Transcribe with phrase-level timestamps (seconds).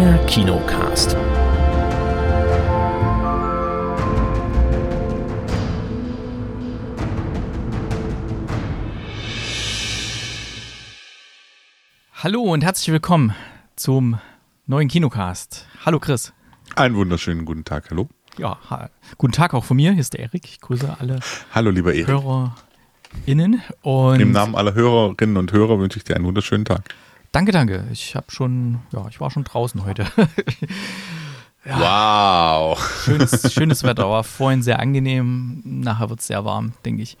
[0.00, 1.16] Der Kinocast.
[12.12, 13.34] Hallo und herzlich willkommen
[13.74, 14.20] zum
[14.68, 15.66] neuen Kinocast.
[15.84, 16.32] Hallo Chris.
[16.76, 18.08] Einen wunderschönen guten Tag, hallo.
[18.36, 19.90] Ja, ha guten Tag auch von mir.
[19.90, 20.44] Hier ist der Erik.
[20.44, 21.18] Ich grüße alle
[21.52, 22.06] Hallo, lieber Erik.
[22.06, 23.62] HörerInnen.
[23.82, 26.94] Und Im Namen aller Hörerinnen und Hörer wünsche ich dir einen wunderschönen Tag.
[27.32, 27.84] Danke, danke.
[27.92, 30.06] Ich habe schon, ja, ich war schon draußen heute.
[31.64, 32.78] Wow.
[33.04, 35.60] schönes, schönes Wetter, war vorhin sehr angenehm.
[35.64, 37.18] Nachher wird es sehr warm, denke ich.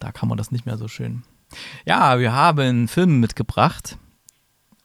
[0.00, 1.22] Da kann man das nicht mehr so schön.
[1.84, 3.96] Ja, wir haben Filme mitgebracht.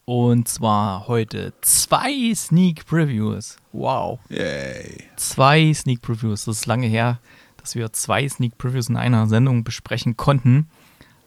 [0.06, 3.58] Und zwar heute zwei Sneak Previews.
[3.72, 4.20] Wow.
[4.30, 5.04] Yay.
[5.16, 6.46] Zwei Sneak Previews.
[6.46, 7.20] Das ist lange her,
[7.58, 10.68] dass wir zwei Sneak Previews in einer Sendung besprechen konnten.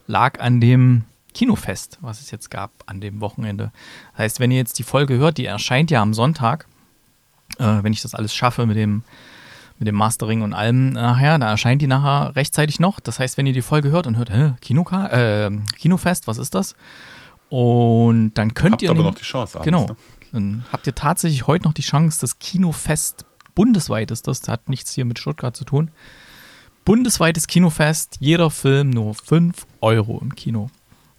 [0.07, 1.05] Lag an dem
[1.35, 3.73] Kinofest, was es jetzt gab an dem Wochenende.
[4.13, 6.67] Das heißt, wenn ihr jetzt die Folge hört, die erscheint ja am Sonntag,
[7.59, 9.03] äh, wenn ich das alles schaffe mit dem,
[9.79, 13.01] mit dem Mastering und allem nachher, da erscheint die nachher rechtzeitig noch.
[13.01, 16.55] Das heißt, wenn ihr die Folge hört und hört, hä, Kinoka äh, Kinofest, was ist
[16.55, 16.75] das?
[17.49, 18.91] Und dann könnt Habt ihr.
[18.91, 19.59] aber nehm- noch die Chance.
[19.59, 19.87] abends, Genau.
[19.87, 19.97] ne?
[20.33, 24.93] Dann habt ihr tatsächlich heute noch die Chance, das Kinofest bundesweit ist das, hat nichts
[24.95, 25.91] hier mit Stuttgart zu tun.
[26.87, 30.71] Bundesweites Kinofest, jeder Film nur 5 Euro im Kino.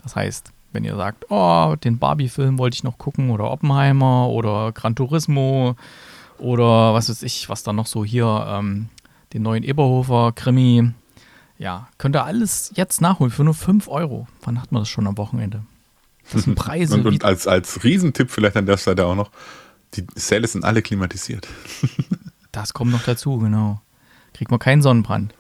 [0.04, 4.72] Das heißt, wenn ihr sagt, oh, den Barbie-Film wollte ich noch gucken oder Oppenheimer oder
[4.72, 5.76] Gran Turismo
[6.38, 8.90] oder was weiß ich, was da noch so hier, ähm,
[9.34, 10.92] den neuen Eberhofer-Krimi,
[11.58, 14.28] ja, könnt ihr alles jetzt nachholen für nur 5 Euro.
[14.44, 15.64] Wann hat man das schon am Wochenende?
[16.32, 19.32] Das sind Preise Und, und als, als Riesentipp vielleicht an der Seite auch noch,
[19.94, 21.48] die Säle sind alle klimatisiert.
[22.52, 23.82] Das kommt noch dazu, genau.
[24.34, 25.34] Kriegt man keinen Sonnenbrand.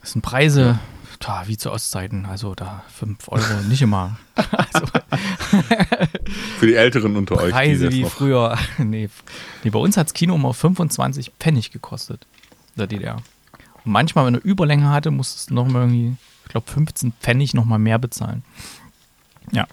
[0.00, 0.78] Das sind Preise,
[1.22, 2.26] tja, wie zu Ostzeiten.
[2.26, 4.16] Also da 5 Euro nicht immer.
[4.72, 4.86] Also
[6.58, 7.46] Für die Älteren unter euch.
[7.46, 8.58] die Preise wie noch- früher.
[8.78, 9.08] Nee,
[9.62, 12.26] nee bei uns hat das Kino immer 25 Pfennig gekostet.
[12.74, 13.16] In der DDR.
[13.84, 17.52] Und manchmal, wenn er Überlänge hatte, musstest du noch mal irgendwie, ich glaube, 15 Pfennig
[17.54, 18.42] noch mal mehr bezahlen.
[19.50, 19.66] Ja,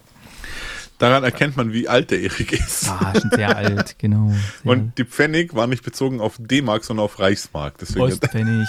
[0.98, 2.90] Daran erkennt man, wie alt der Erik ist.
[2.90, 4.32] ah, schon sehr alt, genau.
[4.64, 7.78] Sehr Und die Pfennig war nicht bezogen auf D-Mark, sondern auf Reichsmark.
[7.78, 8.68] Deswegen Ostpfennig.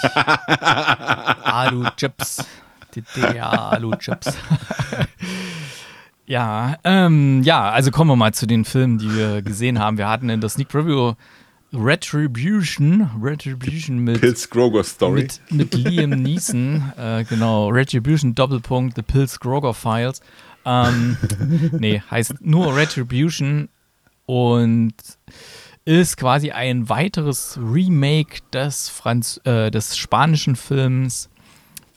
[1.43, 2.45] Alu-Chips.
[2.95, 4.37] Die DDR-Alu-Chips.
[6.25, 9.97] ja, ähm, ja, also kommen wir mal zu den Filmen, die wir gesehen haben.
[9.97, 11.13] Wir hatten in der Sneak Preview
[11.73, 15.21] Retribution, Retribution mit, Pilz Groger Story.
[15.21, 20.21] mit, mit Liam Neeson, äh, genau, Retribution Doppelpunkt, The Pills Groger Files.
[20.65, 21.17] Ähm,
[21.79, 23.69] nee, heißt nur Retribution
[24.25, 24.93] und
[25.85, 31.29] ist quasi ein weiteres Remake des, Franz äh, des spanischen Films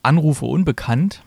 [0.05, 1.23] Anrufe unbekannt.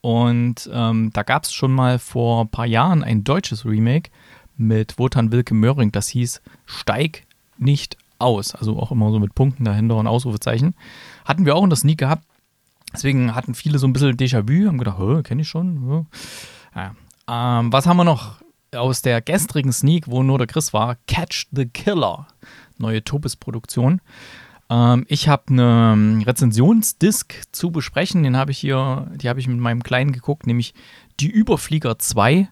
[0.00, 4.10] Und ähm, da gab es schon mal vor ein paar Jahren ein deutsches Remake
[4.56, 7.24] mit Wotan Wilke Möhring, das hieß Steig
[7.56, 8.54] nicht aus.
[8.54, 10.74] Also auch immer so mit Punkten dahinter und Ausrufezeichen.
[11.24, 12.24] Hatten wir auch in der Sneak gehabt.
[12.92, 16.06] Deswegen hatten viele so ein bisschen Déjà-vu, haben gedacht, kenne ich schon.
[16.74, 16.94] Ja.
[17.28, 18.40] Ähm, was haben wir noch
[18.74, 20.96] aus der gestrigen Sneak, wo nur der Chris war?
[21.06, 22.26] Catch the Killer.
[22.78, 24.00] Neue Topis-Produktion.
[24.70, 28.22] Ähm, ich habe eine Rezensionsdisk zu besprechen.
[28.22, 30.74] Den habe ich hier, die habe ich mit meinem Kleinen geguckt, nämlich
[31.20, 32.48] Die Überflieger 2.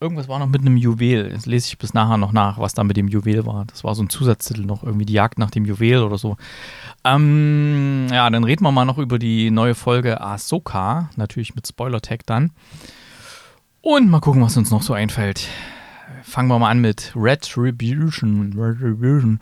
[0.00, 1.30] Irgendwas war noch mit einem Juwel.
[1.30, 3.64] Das lese ich bis nachher noch nach, was da mit dem Juwel war.
[3.64, 6.36] Das war so ein Zusatztitel noch, irgendwie die Jagd nach dem Juwel oder so.
[7.04, 11.10] Ähm, ja, dann reden wir mal noch über die neue Folge Ahsoka.
[11.16, 12.50] Natürlich mit Spoiler-Tag dann.
[13.80, 15.48] Und mal gucken, was uns noch so einfällt.
[16.22, 18.52] Fangen wir mal an mit Retribution.
[18.58, 19.40] Retribution.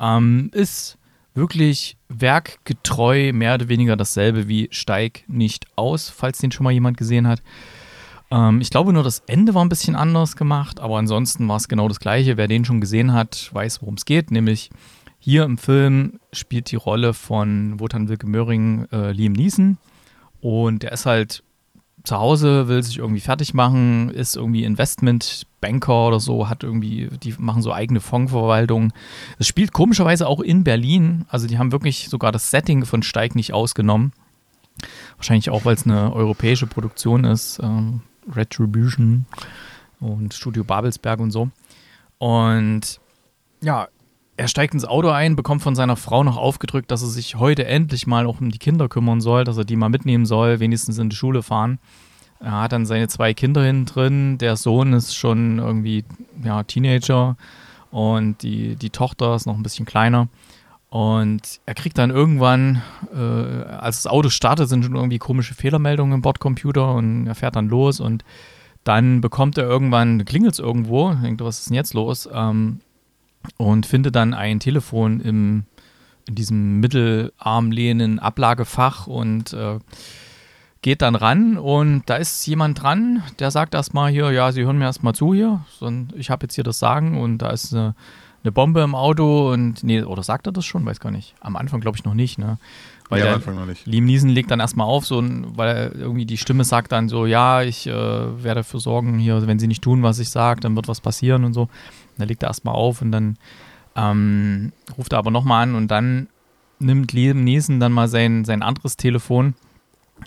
[0.00, 0.98] Ähm, ist
[1.40, 6.98] wirklich werkgetreu, mehr oder weniger dasselbe wie Steig nicht aus, falls den schon mal jemand
[6.98, 7.42] gesehen hat.
[8.30, 11.66] Ähm, ich glaube nur, das Ende war ein bisschen anders gemacht, aber ansonsten war es
[11.66, 12.36] genau das gleiche.
[12.36, 14.30] Wer den schon gesehen hat, weiß, worum es geht.
[14.30, 14.70] Nämlich
[15.18, 19.78] hier im Film spielt die Rolle von Wotan Wilke Möhring äh, Liam Neeson.
[20.40, 21.42] Und der ist halt
[22.04, 27.34] zu Hause, will sich irgendwie fertig machen, ist irgendwie Investmentbanker oder so, hat irgendwie, die
[27.38, 28.92] machen so eigene Fondsverwaltung.
[29.38, 31.26] Es spielt komischerweise auch in Berlin.
[31.28, 34.12] Also die haben wirklich sogar das Setting von Steig nicht ausgenommen.
[35.16, 37.60] Wahrscheinlich auch, weil es eine europäische Produktion ist.
[37.62, 38.00] Ähm,
[38.32, 39.26] Retribution
[40.00, 41.50] und Studio Babelsberg und so.
[42.18, 43.00] Und
[43.62, 43.88] ja,
[44.40, 47.66] er steigt ins Auto ein, bekommt von seiner Frau noch aufgedrückt, dass er sich heute
[47.66, 50.96] endlich mal auch um die Kinder kümmern soll, dass er die mal mitnehmen soll, wenigstens
[50.96, 51.78] in die Schule fahren.
[52.40, 54.38] Er hat dann seine zwei Kinder hinten drin.
[54.38, 56.06] Der Sohn ist schon irgendwie
[56.42, 57.36] ja, Teenager
[57.90, 60.28] und die, die Tochter ist noch ein bisschen kleiner.
[60.88, 62.80] Und er kriegt dann irgendwann,
[63.14, 67.56] äh, als das Auto startet, sind schon irgendwie komische Fehlermeldungen im Bordcomputer und er fährt
[67.56, 68.24] dann los und
[68.84, 72.26] dann bekommt er irgendwann, klingelt es irgendwo, denkt, was ist denn jetzt los?
[72.32, 72.80] Ähm,
[73.56, 75.64] und findet dann ein Telefon im,
[76.28, 79.78] in diesem mittelarmlehnen Ablagefach und äh,
[80.82, 84.78] geht dann ran und da ist jemand dran, der sagt erstmal hier, ja, Sie hören
[84.78, 85.60] mir erstmal zu hier,
[86.14, 87.94] ich habe jetzt hier das Sagen und da ist eine,
[88.42, 90.86] eine, Bombe im Auto und, nee, oder sagt er das schon?
[90.86, 91.34] Weiß gar nicht.
[91.40, 92.58] Am Anfang glaube ich noch nicht, ne?
[93.10, 93.86] Weil ja, am Anfang noch nicht.
[93.86, 97.60] Liam Neeson legt dann erstmal auf, so, weil irgendwie die Stimme sagt dann so, ja,
[97.60, 100.88] ich äh, werde dafür sorgen hier, wenn Sie nicht tun, was ich sage, dann wird
[100.88, 101.68] was passieren und so.
[102.20, 103.36] Und dann legt er erstmal auf und dann
[103.96, 106.28] ähm, ruft er aber nochmal an und dann
[106.78, 109.54] nimmt Liam Neeson dann mal sein, sein anderes Telefon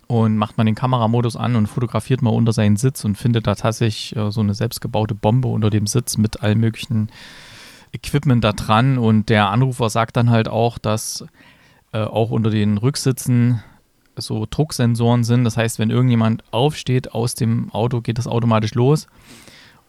[0.07, 3.56] und macht man den Kameramodus an und fotografiert mal unter seinen Sitz und findet da
[3.56, 7.10] tatsächlich äh, so eine selbstgebaute Bombe unter dem Sitz mit allen möglichen
[7.92, 11.25] Equipment da dran und der Anrufer sagt dann halt auch, dass
[11.92, 13.62] äh, auch unter den Rücksitzen
[14.16, 15.44] so Drucksensoren sind.
[15.44, 19.07] Das heißt, wenn irgendjemand aufsteht aus dem Auto, geht das automatisch los.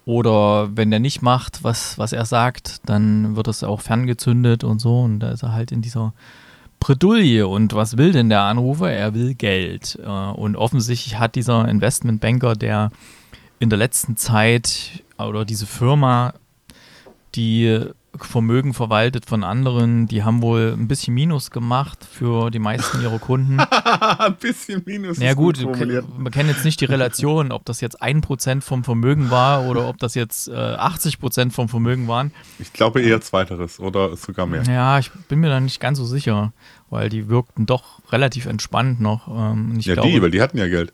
[0.06, 4.78] Oder wenn der nicht macht, was, was er sagt, dann wird das auch ferngezündet und
[4.78, 5.00] so.
[5.00, 6.12] Und da ist er halt in dieser
[6.78, 7.46] Bredouille.
[7.48, 8.90] Und was will denn der Anrufer?
[8.90, 9.98] Er will Geld.
[10.04, 12.90] Äh, und offensichtlich hat dieser Investmentbanker, der
[13.58, 16.34] in der letzten Zeit oder diese Firma,
[17.34, 17.80] die
[18.18, 23.18] Vermögen verwaltet von anderen, die haben wohl ein bisschen Minus gemacht für die meisten ihrer
[23.18, 23.58] Kunden.
[24.18, 25.18] ein bisschen Minus.
[25.18, 28.84] Ja gut, gut man kennt jetzt nicht die Relation, ob das jetzt ein Prozent vom
[28.84, 32.32] Vermögen war oder ob das jetzt äh, 80 Prozent vom Vermögen waren.
[32.58, 34.62] Ich glaube eher zweiteres oder sogar mehr.
[34.64, 36.52] Ja, ich bin mir da nicht ganz so sicher,
[36.90, 39.28] weil die wirkten doch relativ entspannt noch.
[39.28, 40.92] Ähm, ja, glaube, die, weil die hatten ja Geld.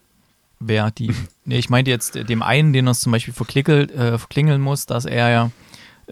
[0.58, 1.14] Wer die?
[1.44, 5.30] nee, ich meinte jetzt dem einen, den er zum Beispiel äh, verklingeln muss, dass er
[5.30, 5.50] ja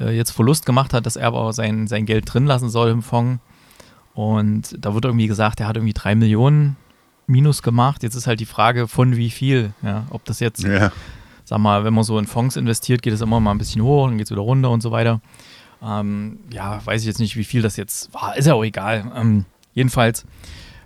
[0.01, 3.03] äh, jetzt Verlust gemacht hat, dass er aber sein, sein Geld drin lassen soll im
[3.03, 3.41] Fonds.
[4.15, 6.77] Und da wird irgendwie gesagt, er hat irgendwie drei Millionen
[7.27, 8.03] Minus gemacht.
[8.03, 9.75] Jetzt ist halt die Frage, von wie viel.
[9.83, 10.91] Ja, ob das jetzt, ja.
[11.45, 14.09] sag mal, wenn man so in Fonds investiert, geht es immer mal ein bisschen hoch,
[14.09, 15.21] dann geht es wieder runter und so weiter.
[15.83, 18.37] Ähm, ja, weiß ich jetzt nicht, wie viel das jetzt war.
[18.37, 19.13] Ist ja auch egal.
[19.15, 19.45] Ähm,
[19.75, 20.25] jedenfalls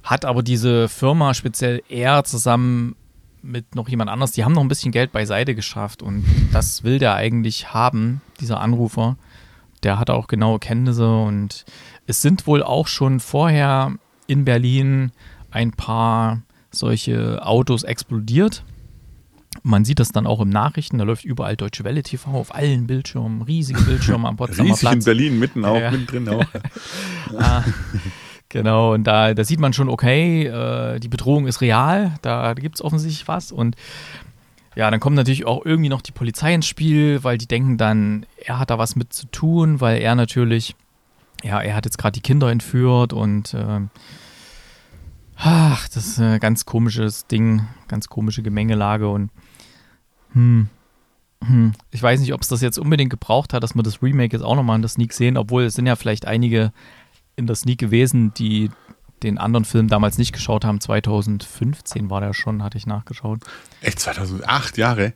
[0.02, 2.96] hat aber diese Firma speziell er zusammen
[3.42, 6.98] mit noch jemand anders, die haben noch ein bisschen Geld beiseite geschafft und das will
[6.98, 9.16] der eigentlich haben, dieser Anrufer.
[9.82, 11.64] Der hat auch genaue Kenntnisse und
[12.06, 13.92] es sind wohl auch schon vorher
[14.26, 15.12] in Berlin
[15.50, 18.64] ein paar solche Autos explodiert.
[19.62, 22.86] Man sieht das dann auch im Nachrichten, da läuft überall Deutsche Welle TV auf allen
[22.86, 24.94] Bildschirmen, riesige Bildschirme am Potsdamer Riesig Platz.
[24.94, 25.90] in Berlin, mitten auch, ja.
[25.90, 26.44] mittendrin auch.
[27.38, 27.62] ah,
[28.52, 32.74] Genau, und da, da sieht man schon, okay, äh, die Bedrohung ist real, da gibt
[32.74, 33.50] es offensichtlich was.
[33.50, 33.76] Und
[34.74, 38.26] ja, dann kommt natürlich auch irgendwie noch die Polizei ins Spiel, weil die denken dann,
[38.36, 40.74] er hat da was mit zu tun, weil er natürlich,
[41.42, 43.80] ja, er hat jetzt gerade die Kinder entführt und äh,
[45.36, 49.30] ach, das ist ein ganz komisches Ding, ganz komische Gemengelage und
[50.32, 50.68] hm,
[51.44, 54.34] hm, ich weiß nicht, ob es das jetzt unbedingt gebraucht hat, dass wir das Remake
[54.34, 56.72] jetzt auch nochmal in der Sneak sehen, obwohl es sind ja vielleicht einige
[57.36, 58.70] in der Sneak gewesen, die
[59.22, 60.80] den anderen Film damals nicht geschaut haben.
[60.80, 63.40] 2015 war der schon, hatte ich nachgeschaut.
[63.80, 65.12] Echt 2008 Jahre?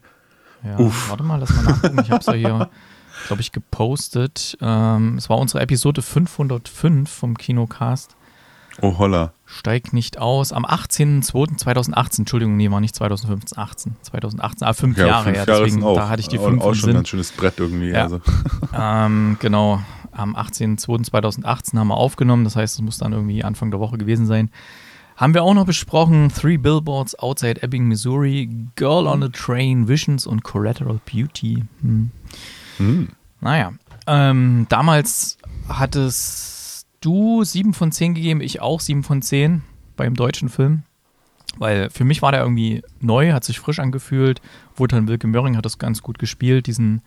[0.65, 1.11] Ja, Uff.
[1.11, 2.01] warte mal, lass mal nachgucken.
[2.03, 2.71] Ich habe es ja hier,
[3.27, 4.57] glaube ich, gepostet.
[4.61, 8.17] Ähm, es war unsere Episode 505 vom Kinocast.
[8.83, 9.33] Oh holla.
[9.47, 10.53] Steigt nicht aus.
[10.53, 13.97] Am 18.02.2018, Entschuldigung, nee, war nicht 2015, 18.
[14.03, 15.47] 2018, ah, fünf ja, Jahre fünf her.
[15.47, 17.91] Deswegen, auch, da hatte ich die fünf auch schon ein schönes Brett irgendwie.
[17.91, 18.03] Ja.
[18.03, 18.21] Also.
[18.75, 19.81] Ähm, genau
[20.17, 22.45] am 18.02.2018 haben wir aufgenommen.
[22.45, 24.51] Das heißt, es muss dann irgendwie Anfang der Woche gewesen sein.
[25.17, 30.27] Haben wir auch noch besprochen: Three Billboards Outside Ebbing, Missouri, Girl on a Train, Visions
[30.27, 31.65] und Collateral Beauty.
[31.81, 32.11] Hm.
[32.77, 33.09] Hm.
[33.41, 33.73] Naja,
[34.07, 39.63] ähm, damals hattest du 7 von 10 gegeben, ich auch 7 von 10
[39.97, 40.83] beim deutschen Film.
[41.59, 44.43] Weil für mich war der irgendwie neu, hat sich frisch angefühlt.
[44.75, 47.01] Wotan Wilke Möhring hat das ganz gut gespielt, diesen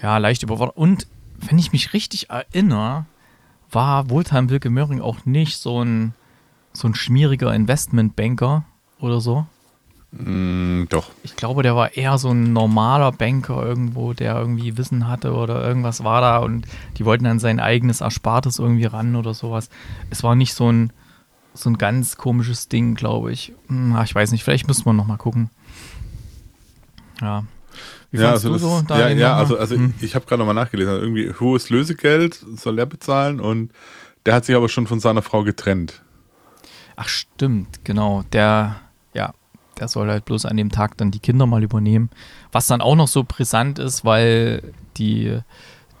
[0.00, 0.76] ja, leicht überfordert.
[0.76, 1.08] Und
[1.46, 3.06] wenn ich mich richtig erinnere,
[3.70, 6.14] war Wohltan Wilke Möhring auch nicht so ein,
[6.72, 8.64] so ein schmieriger Investmentbanker
[9.00, 9.46] oder so.
[10.12, 11.10] Mm, doch.
[11.22, 15.64] Ich glaube, der war eher so ein normaler Banker irgendwo, der irgendwie Wissen hatte oder
[15.64, 16.66] irgendwas war da und
[16.96, 19.70] die wollten dann sein eigenes Erspartes irgendwie ran oder sowas.
[20.10, 20.92] Es war nicht so ein,
[21.54, 23.52] so ein ganz komisches Ding, glaube ich.
[23.68, 25.50] Hm, ich weiß nicht, vielleicht müssen wir nochmal gucken.
[27.20, 27.44] Ja,
[28.10, 28.82] wie ja, also du das, so?
[28.88, 29.94] Ja, ja also, also hm.
[30.00, 30.92] ich habe gerade nochmal nachgelesen.
[30.92, 33.72] Also irgendwie hohes Lösegeld soll er bezahlen und
[34.26, 36.02] der hat sich aber schon von seiner Frau getrennt.
[36.96, 38.24] Ach stimmt, genau.
[38.32, 38.76] Der,
[39.14, 39.32] ja,
[39.78, 42.10] der soll halt bloß an dem Tag dann die Kinder mal übernehmen.
[42.52, 45.38] Was dann auch noch so brisant ist, weil die,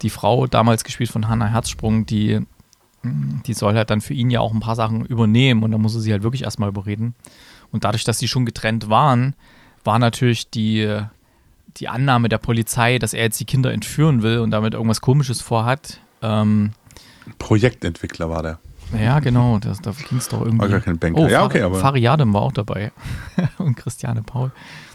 [0.02, 2.40] die Frau, damals gespielt von Hannah Herzsprung, die,
[3.02, 5.94] die soll halt dann für ihn ja auch ein paar Sachen übernehmen und da muss
[5.94, 7.14] er sie halt wirklich erstmal überreden.
[7.72, 9.34] Und dadurch, dass sie schon getrennt waren,
[9.84, 11.00] war natürlich die
[11.76, 15.40] die Annahme der Polizei, dass er jetzt die Kinder entführen will und damit irgendwas Komisches
[15.40, 16.72] vorhat, Ähm,
[17.38, 18.58] Projektentwickler war der.
[18.98, 20.60] Ja, genau, das, da ging es doch irgendwie.
[20.60, 21.20] War gar kein Banker.
[21.20, 21.78] Oh, ja, okay, aber.
[21.78, 22.92] Fariadem war auch dabei.
[23.58, 24.50] Und Christiane Paul.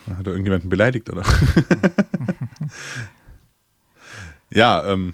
[0.10, 1.24] Hat er irgendjemanden beleidigt, oder?
[4.52, 5.14] ja, ähm,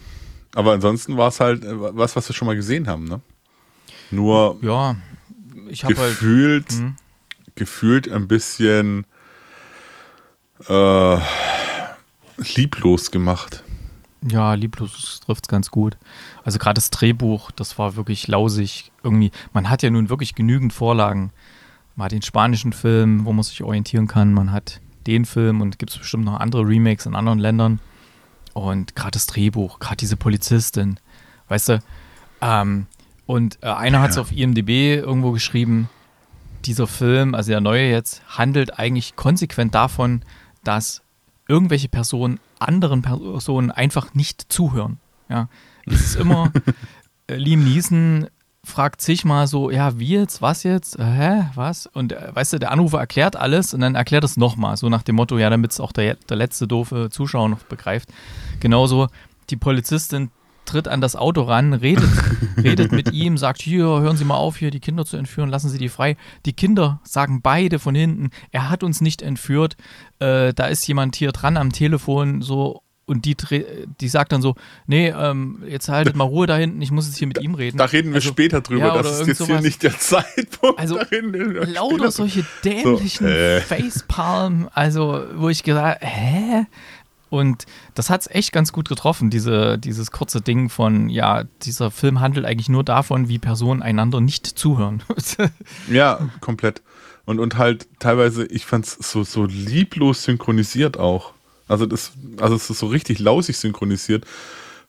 [0.53, 3.22] aber ansonsten war es halt äh, was, was wir schon mal gesehen haben, ne?
[4.10, 4.96] Nur ja,
[5.70, 6.96] ich halt, gefühlt, halt, hm.
[7.56, 9.06] gefühlt ein bisschen
[10.68, 11.18] äh,
[12.56, 13.63] lieblos gemacht.
[14.27, 15.98] Ja, lieblos trifft es ganz gut.
[16.44, 18.91] Also gerade das Drehbuch, das war wirklich lausig.
[19.03, 21.32] Irgendwie, man hat ja nun wirklich genügend Vorlagen.
[21.96, 24.34] Man hat den spanischen Film, wo man sich orientieren kann.
[24.34, 27.80] Man hat den Film und gibt es bestimmt noch andere Remakes in anderen Ländern.
[28.53, 31.00] Und gerade das Drehbuch, gerade diese Polizistin,
[31.48, 31.84] weißt du,
[32.41, 32.88] ähm,
[33.25, 35.89] und äh, einer hat es auf IMDb irgendwo geschrieben,
[36.65, 40.22] dieser Film, also der neue jetzt, handelt eigentlich konsequent davon,
[40.63, 41.01] dass
[41.48, 45.00] irgendwelche Personen anderen Personen einfach nicht zuhören.
[45.30, 45.50] Ja,
[45.86, 46.51] es ist immer,
[47.27, 48.27] äh, Liam Neeson
[48.63, 51.88] fragt sich mal so, ja, wie jetzt, was jetzt, äh, hä, was?
[51.88, 55.01] Und äh, weißt du, der Anrufer erklärt alles und dann erklärt es nochmal, so nach
[55.01, 58.10] dem Motto, ja, damit es auch der, der letzte doofe Zuschauer noch begreift.
[58.60, 59.08] Genauso,
[59.50, 60.30] die Polizistin
[60.71, 62.09] tritt an das Auto ran, redet,
[62.57, 65.69] redet mit ihm, sagt, hier, hören Sie mal auf, hier die Kinder zu entführen, lassen
[65.69, 66.17] Sie die frei.
[66.45, 69.75] Die Kinder sagen beide von hinten, er hat uns nicht entführt,
[70.19, 73.35] äh, da ist jemand hier dran am Telefon, so und die,
[73.99, 74.55] die sagt dann so,
[74.87, 77.77] nee, ähm, jetzt haltet mal Ruhe da hinten, ich muss jetzt hier mit ihm reden.
[77.77, 79.49] Da reden wir also, später drüber, ja, das ist jetzt sowas.
[79.49, 80.79] hier nicht der Zeitpunkt.
[80.79, 80.97] Also
[81.65, 83.59] lauter solche dämlichen so, äh.
[83.59, 86.65] Facepalm, also wo ich gesagt hä?
[87.31, 91.89] Und das hat es echt ganz gut getroffen, diese, dieses kurze Ding von, ja, dieser
[91.89, 95.01] Film handelt eigentlich nur davon, wie Personen einander nicht zuhören.
[95.89, 96.81] ja, komplett.
[97.23, 101.31] Und, und halt teilweise, ich fand es so, so lieblos synchronisiert auch.
[101.69, 102.11] Also das,
[102.41, 104.25] also es ist so richtig lausig synchronisiert.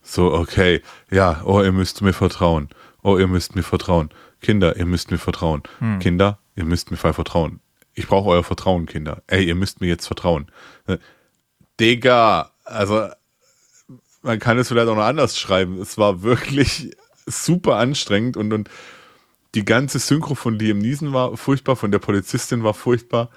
[0.02, 0.82] So, okay,
[1.12, 2.70] ja, oh, ihr müsst mir vertrauen.
[3.04, 4.10] Oh, ihr müsst mir vertrauen.
[4.40, 5.62] Kinder, ihr müsst mir vertrauen.
[5.78, 6.00] Hm.
[6.00, 7.60] Kinder, ihr müsst mir vertrauen.
[7.94, 9.22] Ich brauche euer Vertrauen, Kinder.
[9.28, 10.48] Ey, ihr müsst mir jetzt vertrauen.
[11.82, 13.08] Digga, also
[14.22, 15.80] man kann es vielleicht auch noch anders schreiben.
[15.80, 16.96] Es war wirklich
[17.26, 18.70] super anstrengend und, und
[19.56, 23.30] die ganze Synchro von Liam Neeson war furchtbar, von der Polizistin war furchtbar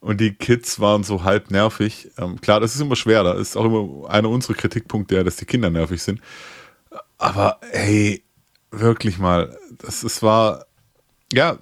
[0.00, 2.10] und die Kids waren so halb nervig.
[2.18, 5.46] Ähm, klar, das ist immer schwer, da ist auch immer einer unserer Kritikpunkte, dass die
[5.46, 6.20] Kinder nervig sind.
[7.16, 8.22] Aber hey,
[8.70, 10.66] wirklich mal, das, das war,
[11.32, 11.58] ja,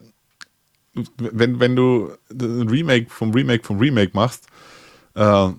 [1.18, 4.47] wenn, wenn du ein Remake vom Remake vom Remake machst,
[5.14, 5.50] äh,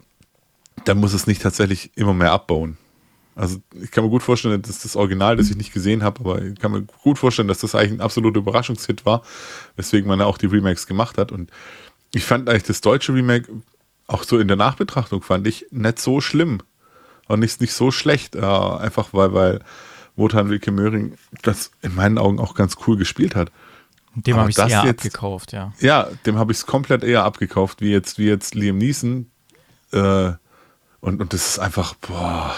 [0.87, 2.77] dann muss es nicht tatsächlich immer mehr abbauen.
[3.35, 6.41] Also ich kann mir gut vorstellen, dass das Original, das ich nicht gesehen habe, aber
[6.41, 9.21] ich kann mir gut vorstellen, dass das eigentlich ein absoluter Überraschungshit war,
[9.75, 11.31] weswegen man ja auch die Remakes gemacht hat.
[11.31, 11.51] Und
[12.13, 13.47] ich fand eigentlich das deutsche Remake,
[14.07, 16.61] auch so in der Nachbetrachtung, fand ich nicht so schlimm.
[17.27, 18.35] Und nicht, nicht so schlecht.
[18.35, 19.59] Äh, einfach weil, weil
[20.15, 23.51] Wotan Wilke Möhring das in meinen Augen auch ganz cool gespielt hat.
[24.15, 25.73] Dem habe ich es eher jetzt, abgekauft, ja.
[25.79, 29.29] Ja, dem habe ich es komplett eher abgekauft, wie jetzt, wie jetzt Liam Neeson.
[29.91, 30.31] Äh,
[30.99, 32.55] und, und das ist einfach, boah.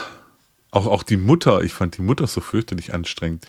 [0.72, 3.48] Auch, auch die Mutter, ich fand die Mutter so fürchterlich anstrengend.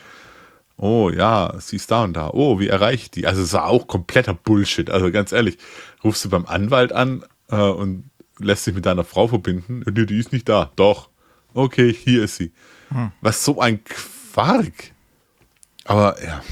[0.77, 2.31] Oh ja, sie ist da und da.
[2.31, 3.27] Oh, wie erreiche ich die?
[3.27, 4.89] Also es war auch kompletter Bullshit.
[4.89, 5.59] Also ganz ehrlich,
[6.03, 9.85] rufst du beim Anwalt an äh, und lässt dich mit deiner Frau verbinden.
[9.87, 10.71] Nee, die ist nicht da.
[10.77, 11.11] Doch.
[11.53, 12.53] Okay, hier ist sie.
[12.89, 13.13] Hm.
[13.21, 14.93] Was so ein Quark.
[15.85, 16.43] Aber ja.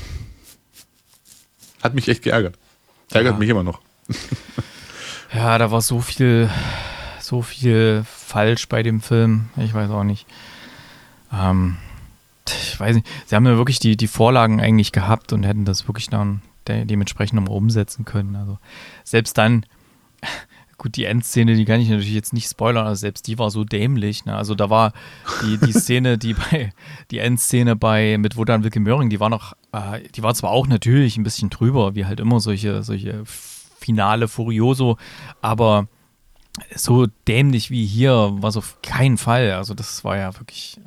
[1.82, 2.58] Hat mich echt geärgert.
[3.10, 3.38] Ärgert ja.
[3.38, 3.80] mich immer noch.
[5.32, 6.50] ja, da war so viel,
[7.20, 9.48] so viel falsch bei dem Film.
[9.56, 10.26] Ich weiß auch nicht.
[11.32, 11.76] Ähm,
[12.46, 13.06] ich weiß nicht.
[13.26, 16.84] Sie haben ja wirklich die, die Vorlagen eigentlich gehabt und hätten das wirklich dann de
[16.84, 18.36] dementsprechend nochmal umsetzen können.
[18.36, 18.58] Also
[19.04, 19.64] selbst dann,
[20.78, 23.64] gut, die Endszene, die kann ich natürlich jetzt nicht spoilern, aber selbst die war so
[23.64, 24.26] dämlich.
[24.26, 24.36] Ne?
[24.36, 24.92] Also da war
[25.42, 26.72] die, die Szene, die bei,
[27.10, 30.66] die Endszene bei mit Wodan Wilke Möhring, die war noch, äh, die war zwar auch
[30.66, 34.98] natürlich ein bisschen drüber, wie halt immer solche, solche Finale Furioso,
[35.40, 35.88] aber
[36.74, 39.52] so dämlich wie hier war es auf keinen Fall.
[39.52, 40.80] Also das war ja wirklich.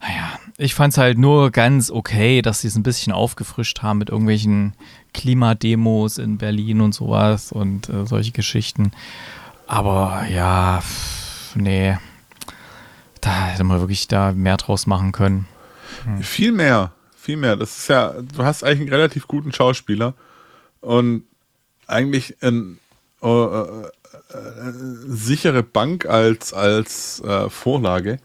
[0.00, 3.98] Naja, ich fand es halt nur ganz okay, dass sie es ein bisschen aufgefrischt haben
[3.98, 4.72] mit irgendwelchen
[5.12, 8.92] Klimademos in Berlin und sowas und äh, solche Geschichten.
[9.66, 10.82] Aber ja,
[11.54, 11.98] nee,
[13.20, 15.46] da hätte man wirklich da mehr draus machen können.
[16.04, 16.22] Hm.
[16.22, 17.56] Viel mehr, viel mehr.
[17.56, 20.14] Das ist ja, du hast eigentlich einen relativ guten Schauspieler
[20.80, 21.24] und
[21.86, 22.78] eigentlich ein,
[23.22, 23.88] uh, äh,
[25.06, 28.18] sichere Bank als, als äh, Vorlage.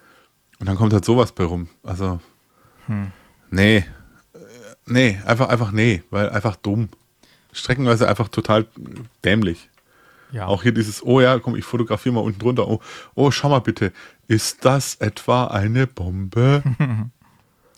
[0.59, 1.67] Und dann kommt halt sowas bei rum.
[1.83, 2.19] Also,
[2.87, 3.11] hm.
[3.51, 3.85] nee.
[4.87, 6.89] Nee, einfach, einfach nee, weil einfach dumm.
[7.51, 8.67] Streckenweise einfach total
[9.23, 9.69] dämlich.
[10.31, 10.47] Ja.
[10.47, 12.67] Auch hier dieses, oh ja, komm, ich fotografiere mal unten drunter.
[12.67, 12.81] Oh,
[13.15, 13.91] oh, schau mal bitte,
[14.27, 16.63] ist das etwa eine Bombe?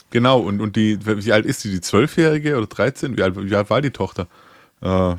[0.10, 1.70] Genau, und, und die, wie alt ist die?
[1.70, 3.18] Die Zwölfjährige oder 13?
[3.18, 4.28] Wie alt, wie alt war die Tochter?
[4.82, 5.16] Äh,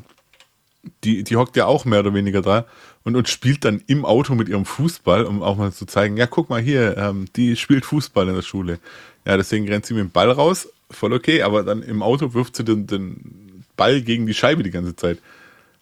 [1.04, 2.66] die, die hockt ja auch mehr oder weniger da
[3.04, 6.26] und, und spielt dann im Auto mit ihrem Fußball, um auch mal zu zeigen, ja,
[6.26, 8.78] guck mal hier, ähm, die spielt Fußball in der Schule.
[9.25, 12.57] Ja, deswegen rennt sie mit dem Ball raus, voll okay, aber dann im Auto wirft
[12.57, 15.18] sie den, den Ball gegen die Scheibe die ganze Zeit.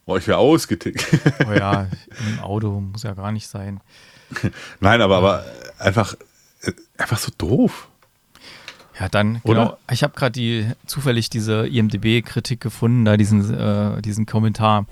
[0.05, 1.05] Boah, ich wäre ausgetickt.
[1.49, 1.89] Oh ja,
[2.29, 3.81] im Auto muss ja gar nicht sein.
[4.81, 5.45] Nein, aber, aber
[5.79, 6.17] einfach,
[6.97, 7.89] einfach so doof.
[8.99, 9.63] Ja, dann, genau.
[9.63, 9.79] Oder?
[9.91, 14.87] Ich habe gerade die zufällig diese IMDB-Kritik gefunden, da diesen, äh, diesen Kommentar,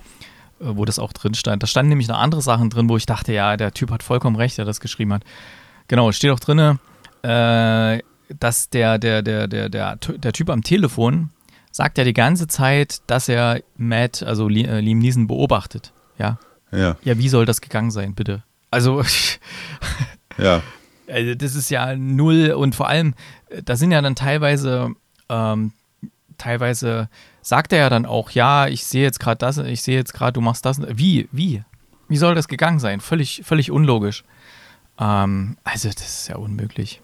[0.61, 1.63] äh, wo das auch drin stand.
[1.63, 4.37] Da standen nämlich noch andere Sachen drin, wo ich dachte, ja, der Typ hat vollkommen
[4.37, 5.23] recht, der das geschrieben hat.
[5.89, 6.79] Genau, steht auch drin,
[7.23, 8.03] äh,
[8.39, 11.31] dass der, der, der, der, der, der Typ am Telefon
[11.71, 15.93] sagt ja die ganze Zeit, dass er Matt, also äh, Liam Neeson, beobachtet.
[16.19, 16.39] Ja.
[16.71, 16.97] Ja.
[17.03, 18.43] Ja, wie soll das gegangen sein, bitte?
[18.71, 19.03] Also.
[20.39, 20.63] ja.
[21.09, 23.15] Also das ist ja null und vor allem,
[23.63, 24.91] da sind ja dann teilweise,
[25.29, 25.73] ähm,
[26.39, 27.09] teilweise
[27.43, 30.33] sagt er ja dann auch, ja, ich sehe jetzt gerade das, ich sehe jetzt gerade,
[30.33, 30.81] du machst das.
[30.89, 31.29] Wie?
[31.33, 31.63] Wie?
[32.09, 33.01] Wie soll das gegangen sein?
[33.01, 34.25] Völlig, völlig unlogisch.
[34.99, 37.01] Ähm, also, das ist ja unmöglich.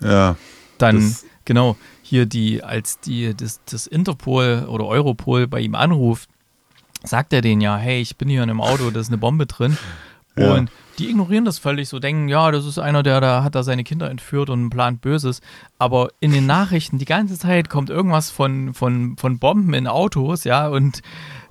[0.00, 0.36] Ja.
[0.78, 6.28] Dann, genau, hier die, als die, das, das Interpol oder Europol bei ihm anruft,
[7.04, 9.46] sagt er denen ja, hey, ich bin hier in einem Auto, da ist eine Bombe
[9.46, 9.76] drin.
[10.36, 10.54] Ja.
[10.54, 13.62] Und die ignorieren das völlig, so denken, ja, das ist einer, der da hat da
[13.62, 15.40] seine Kinder entführt und plant Böses.
[15.78, 20.44] Aber in den Nachrichten die ganze Zeit kommt irgendwas von, von, von Bomben in Autos,
[20.44, 21.02] ja, und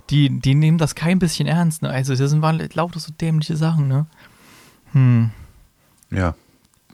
[0.10, 1.82] die, die nehmen das kein bisschen ernst.
[1.82, 1.90] Ne?
[1.90, 4.06] Also das sind lauter so dämliche Sachen, ne?
[4.92, 5.32] Hm.
[6.12, 6.36] Ja,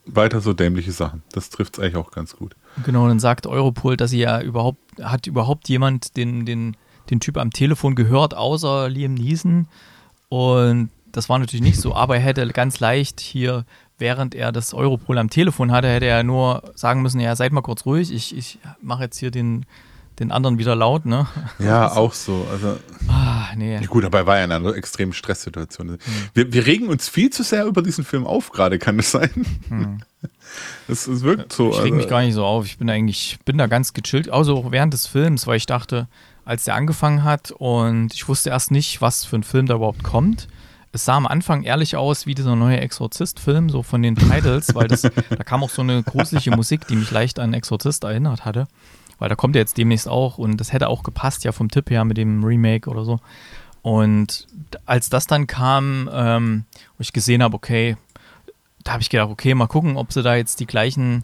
[0.06, 1.24] weiter so dämliche Sachen.
[1.32, 2.56] Das trifft es eigentlich auch ganz gut.
[2.86, 6.78] Genau, dann sagt Europol, dass sie ja überhaupt, hat überhaupt jemand den, den,
[7.10, 9.68] den Typ am Telefon gehört, außer Liam Neeson.
[10.30, 13.66] Und das war natürlich nicht so, aber er hätte ganz leicht hier,
[13.98, 17.62] während er das Europol am Telefon hatte, hätte er nur sagen müssen, ja, seid mal
[17.62, 19.66] kurz ruhig, ich, ich mache jetzt hier den,
[20.20, 21.26] den anderen wieder laut, ne?
[21.58, 22.48] Ja, also, auch so.
[22.52, 23.84] Also, ah, nee.
[23.88, 25.90] Gut, dabei war ja eine extrem Stresssituation.
[25.90, 25.98] Hm.
[26.36, 29.32] Wir, wir regen uns viel zu sehr über diesen Film auf, gerade kann es sein.
[29.70, 30.00] Hm.
[30.88, 31.70] Es, es wirkt so.
[31.72, 32.66] Ich reg also, mich gar nicht so auf.
[32.66, 36.08] Ich bin eigentlich, bin da ganz gechillt, außer auch während des Films, weil ich dachte,
[36.46, 40.04] als der angefangen hat und ich wusste erst nicht, was für ein Film da überhaupt
[40.04, 40.48] kommt
[40.98, 44.88] es sah am Anfang ehrlich aus wie dieser neue Exorzist-Film, so von den Titles, weil
[44.88, 48.68] das, da kam auch so eine gruselige Musik, die mich leicht an Exorzist erinnert hatte.
[49.20, 51.92] Weil da kommt er jetzt demnächst auch und das hätte auch gepasst, ja, vom Tipp
[51.92, 53.20] her mit dem Remake oder so.
[53.84, 54.48] Und
[54.88, 56.66] als das dann kam, ähm,
[56.98, 57.96] wo ich gesehen habe, okay,
[58.84, 61.24] da habe ich gedacht, okay, mal gucken, ob sie da jetzt die gleichen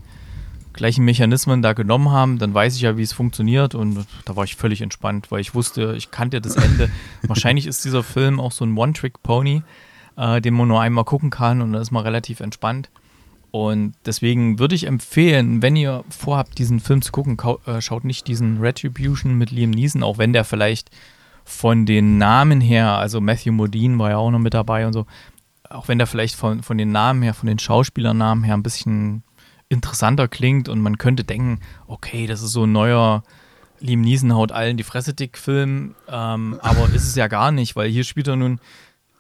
[0.74, 4.44] gleichen Mechanismen da genommen haben, dann weiß ich ja, wie es funktioniert und da war
[4.44, 6.90] ich völlig entspannt, weil ich wusste, ich kannte das Ende.
[7.24, 9.64] Wahrscheinlich ist dieser Film auch so ein One-Trick-Pony,
[10.18, 12.90] äh, den man nur einmal gucken kann und da ist man relativ entspannt.
[13.52, 18.28] Und deswegen würde ich empfehlen, wenn ihr vorhabt, diesen Film zu gucken, äh, schaut nicht
[18.28, 20.90] diesen Retribution mit Liam Neeson, auch wenn der vielleicht
[21.46, 25.06] von den Namen her, also Matthew Modine war ja auch noch mit dabei und so,
[25.70, 29.24] auch wenn der vielleicht von, von den Namen her, von den Schauspielernamen her ein bisschen
[29.74, 33.24] interessanter klingt und man könnte denken, okay, das ist so ein neuer
[33.80, 37.76] Liam Neeson haut allen die Fresse dick Film, ähm, aber ist es ja gar nicht,
[37.76, 38.60] weil hier spielt er nun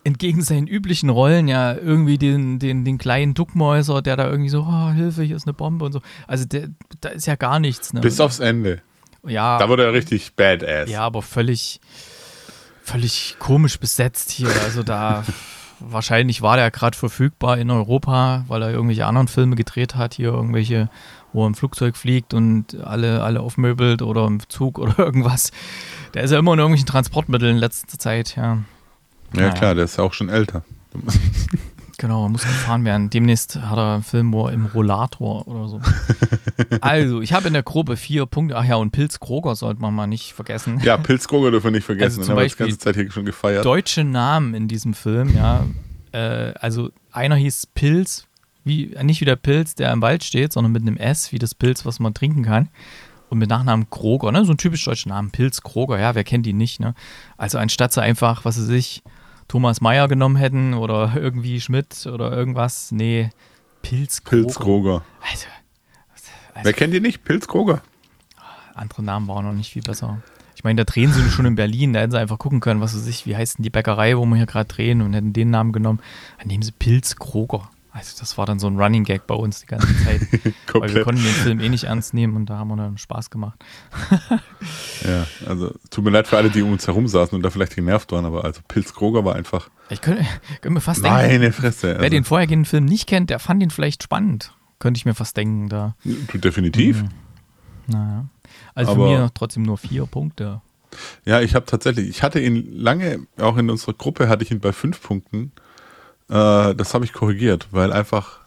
[0.06, 4.62] entgegen seinen üblichen Rollen ja irgendwie den, den, den kleinen Duckmäuser, der da irgendwie so,
[4.62, 6.02] oh, Hilfe, hier ist eine Bombe und so.
[6.28, 6.70] Also der,
[7.02, 7.94] da ist ja gar nichts.
[7.94, 8.02] Ne?
[8.02, 8.82] Bis aufs Ende.
[9.26, 9.58] Ja.
[9.58, 10.90] Da wurde er richtig badass.
[10.90, 11.80] Ja, aber völlig,
[12.82, 14.50] völlig komisch besetzt hier.
[14.66, 15.24] Also da
[15.86, 20.30] wahrscheinlich war der gerade verfügbar in Europa, weil er irgendwelche anderen Filme gedreht hat, hier
[20.30, 20.90] irgendwelche,
[21.32, 25.52] wo er im Flugzeug fliegt und alle, alle aufmöbelt oder im Zug oder irgendwas.
[26.14, 28.60] Der ist ja immer in irgendwelchen Transportmitteln in letzter Zeit, ja.
[29.34, 29.50] Ja, naja.
[29.52, 30.64] klar, der ist ja auch schon älter.
[32.04, 33.10] Genau, muss gefahren werden.
[33.10, 35.80] Demnächst hat er einen Film, wo er im Rollator oder so.
[36.82, 38.58] also, ich habe in der Gruppe vier Punkte.
[38.58, 40.82] Ach ja, und Pilz Kroger sollte man mal nicht vergessen.
[40.84, 42.20] Ja, Pilz Kroger dürfen wir nicht vergessen.
[42.20, 43.64] Also zum Den Beispiel haben wir die ganze Zeit hier schon gefeiert.
[43.64, 45.66] Deutsche Namen in diesem Film, ja.
[46.12, 48.28] Äh, also, einer hieß Pilz,
[48.66, 51.56] wie, nicht wie der Pilz, der im Wald steht, sondern mit einem S, wie das
[51.56, 52.68] Pilz, was man trinken kann.
[53.30, 54.44] Und mit Nachnamen Kroger, ne?
[54.44, 56.96] So ein typisch deutscher Name, Pilz Kroger, ja, wer kennt ihn nicht, ne?
[57.38, 59.04] Also, anstatt so einfach, was weiß ich,
[59.54, 62.92] Thomas Meyer genommen hätten oder irgendwie Schmidt oder irgendwas.
[62.92, 63.30] Nee,
[63.84, 64.42] Pilz Kroger.
[64.42, 65.04] Pilz Kroger.
[65.22, 65.46] Also,
[66.56, 67.24] also, Wer kennt ihn nicht?
[67.24, 67.84] Pilz Kroger.
[68.74, 70.24] Andere Namen waren noch nicht viel besser.
[70.56, 72.96] Ich meine, da drehen sie schon in Berlin, da hätten sie einfach gucken können, was
[72.96, 75.52] weiß ich, wie heißt denn die Bäckerei, wo wir hier gerade drehen und hätten den
[75.52, 76.00] Namen genommen.
[76.40, 77.70] Dann nehmen sie Pilz Kroger.
[77.96, 80.22] Also das war dann so ein Running Gag bei uns die ganze Zeit.
[80.74, 83.30] weil wir konnten den Film eh nicht ernst nehmen und da haben wir dann Spaß
[83.30, 83.64] gemacht.
[85.08, 87.76] ja, also tut mir leid für alle, die um uns herum saßen und da vielleicht
[87.76, 89.70] genervt waren, aber also Pilz Kroger war einfach.
[89.90, 90.26] Ich könnte,
[90.62, 91.18] könnte mir fast denken.
[91.18, 91.90] Meine Fresse.
[91.90, 92.02] Also.
[92.02, 94.54] Wer den vorhergehenden Film nicht kennt, der fand ihn vielleicht spannend.
[94.80, 95.96] Könnte ich mir fast denken da.
[96.04, 97.04] Definitiv.
[97.04, 97.10] Mhm.
[97.86, 98.26] Naja.
[98.74, 100.62] Also Aber- für mir trotzdem nur vier Punkte.
[101.26, 104.60] Ja, ich habe tatsächlich, ich hatte ihn lange, auch in unserer Gruppe hatte ich ihn
[104.60, 105.52] bei fünf Punkten.
[106.30, 108.40] Äh, das habe ich korrigiert, weil einfach,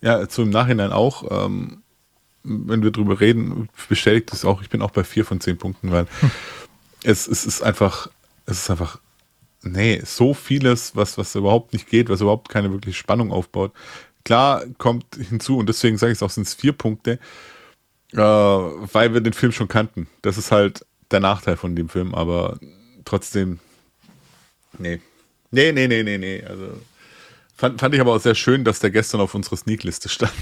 [0.00, 1.82] ja, so im Nachhinein auch, ähm,
[2.44, 5.92] wenn wir drüber reden, bestätigt es auch, ich bin auch bei vier von zehn Punkten,
[5.92, 6.06] weil
[7.04, 8.08] es, es ist einfach,
[8.46, 8.98] es ist einfach,
[9.62, 13.72] nee, so vieles, was, was überhaupt nicht geht, was überhaupt keine wirkliche Spannung aufbaut.
[14.24, 17.18] Klar kommt hinzu, und deswegen sage ich es auch, sind es vier Punkte,
[18.12, 20.08] äh, weil wir den Film schon kannten.
[20.22, 22.58] Das ist halt der Nachteil von dem Film, aber
[23.04, 23.60] trotzdem,
[24.78, 25.00] nee.
[25.50, 26.42] Nee, nee, nee, nee, nee.
[26.44, 26.80] Also,
[27.54, 30.32] fand, fand ich aber auch sehr schön, dass der gestern auf unserer Sneak-Liste stand.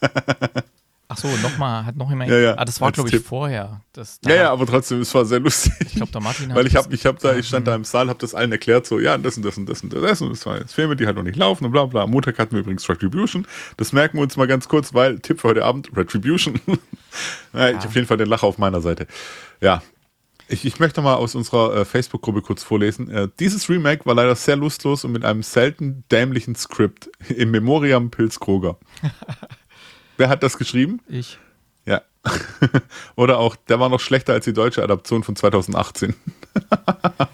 [1.12, 2.30] Ach so, nochmal, hat noch jemand.
[2.30, 3.26] Ja, ja, ah, das war, glaube ich, Tipp.
[3.26, 3.82] vorher.
[3.92, 5.74] Das, da, Ja, ja, aber trotzdem, es war sehr lustig.
[5.80, 6.56] Ich glaube, der Martin hat.
[6.56, 8.86] Weil ich habe, ich habe da, ich stand da im Saal, habe das allen erklärt,
[8.86, 11.04] so, ja, das und das und das und das und das waren jetzt Filme, die
[11.04, 12.04] halt noch nicht laufen und bla bla.
[12.04, 13.46] Am Montag hatten wir übrigens Retribution.
[13.76, 16.58] Das merken wir uns mal ganz kurz, weil Tipp für heute Abend, Retribution.
[17.52, 19.06] ja, ich auf jeden Fall den Lacher auf meiner Seite.
[19.60, 19.82] Ja.
[20.48, 23.10] Ich, ich möchte mal aus unserer äh, Facebook-Gruppe kurz vorlesen.
[23.10, 27.10] Äh, dieses Remake war leider sehr lustlos und mit einem selten dämlichen Skript.
[27.28, 28.78] Im Memoriam Pilz Kroger.
[30.16, 31.00] Wer hat das geschrieben?
[31.08, 31.38] Ich.
[31.86, 32.02] Ja.
[33.16, 36.14] Oder auch, der war noch schlechter als die deutsche Adaption von 2018.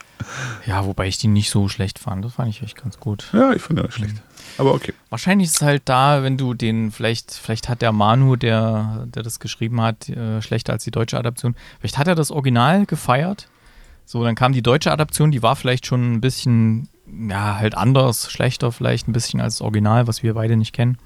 [0.69, 2.23] Ja, wobei ich die nicht so schlecht fand.
[2.23, 3.31] Das fand ich echt ganz gut.
[3.33, 4.17] Ja, ich finde das schlecht.
[4.59, 4.93] Aber okay.
[5.09, 9.23] Wahrscheinlich ist es halt da, wenn du den, vielleicht, vielleicht hat der Manu, der, der
[9.23, 11.57] das geschrieben hat, äh, schlechter als die deutsche Adaption.
[11.81, 13.49] Vielleicht hat er das Original gefeiert.
[14.05, 18.31] So, dann kam die deutsche Adaption, die war vielleicht schon ein bisschen, ja, halt anders,
[18.31, 20.99] schlechter vielleicht ein bisschen als das Original, was wir beide nicht kennen.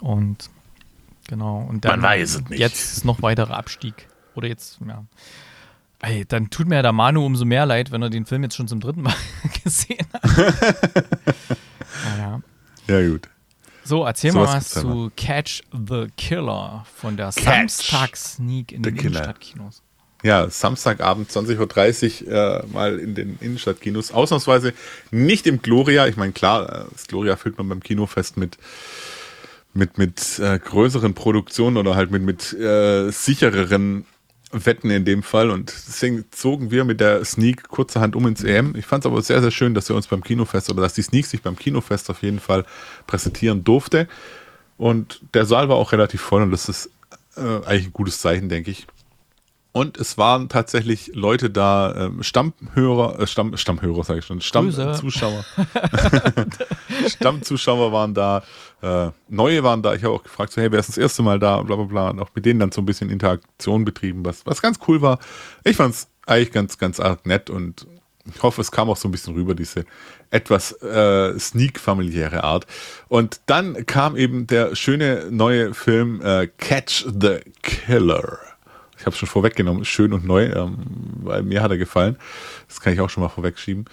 [0.00, 0.50] Und
[1.28, 1.66] genau.
[1.66, 2.58] Und dann Man weiß es nicht.
[2.58, 4.06] Jetzt noch weiterer Abstieg.
[4.34, 5.04] Oder jetzt, ja.
[6.00, 8.68] Ey, dann tut mir der Manu umso mehr leid, wenn er den Film jetzt schon
[8.68, 9.14] zum dritten Mal
[9.64, 10.54] gesehen hat.
[12.04, 12.40] naja.
[12.86, 13.28] Ja, gut.
[13.84, 19.20] So, erzähl Sowas mal was zu Catch the Killer von der Samstag-Sneak in den Killer.
[19.20, 19.82] Innenstadtkinos.
[20.22, 24.12] Ja, Samstagabend 20.30 Uhr äh, mal in den Innenstadtkinos.
[24.12, 24.74] Ausnahmsweise
[25.10, 26.06] nicht im Gloria.
[26.06, 28.58] Ich meine, klar, äh, das Gloria füllt man beim Kinofest mit,
[29.74, 34.04] mit, mit äh, größeren Produktionen oder halt mit, mit äh, sichereren
[34.50, 35.50] Wetten in dem Fall.
[35.50, 38.74] Und deswegen zogen wir mit der Sneak kurzerhand um ins EM.
[38.76, 41.02] Ich fand es aber sehr, sehr schön, dass wir uns beim Kinofest oder dass die
[41.02, 42.64] Sneak sich beim Kinofest auf jeden Fall
[43.06, 44.08] präsentieren durfte.
[44.76, 46.90] Und der Saal war auch relativ voll und das ist
[47.36, 48.86] äh, eigentlich ein gutes Zeichen, denke ich.
[49.72, 54.40] Und es waren tatsächlich Leute da, ähm, Stammhörer, äh, Stamm, Stammhörer sage ich schon.
[54.40, 55.44] Stammzuschauer.
[57.08, 58.42] Stammzuschauer waren da,
[58.82, 59.94] äh, neue waren da.
[59.94, 61.62] Ich habe auch gefragt, so, hey, wer ist das erste Mal da?
[61.62, 62.10] Bla bla bla.
[62.10, 65.18] Und auch mit denen dann so ein bisschen Interaktion betrieben, was, was ganz cool war.
[65.64, 67.86] Ich fand es eigentlich ganz, ganz arg nett und
[68.34, 69.84] ich hoffe, es kam auch so ein bisschen rüber, diese
[70.30, 72.66] etwas äh, sneak-familiäre Art.
[73.08, 78.47] Und dann kam eben der schöne neue Film äh, Catch the Killer.
[79.08, 80.76] Ich habe schon vorweggenommen, schön und neu, ähm,
[81.22, 82.18] weil mir hat er gefallen.
[82.68, 83.86] Das kann ich auch schon mal vorwegschieben.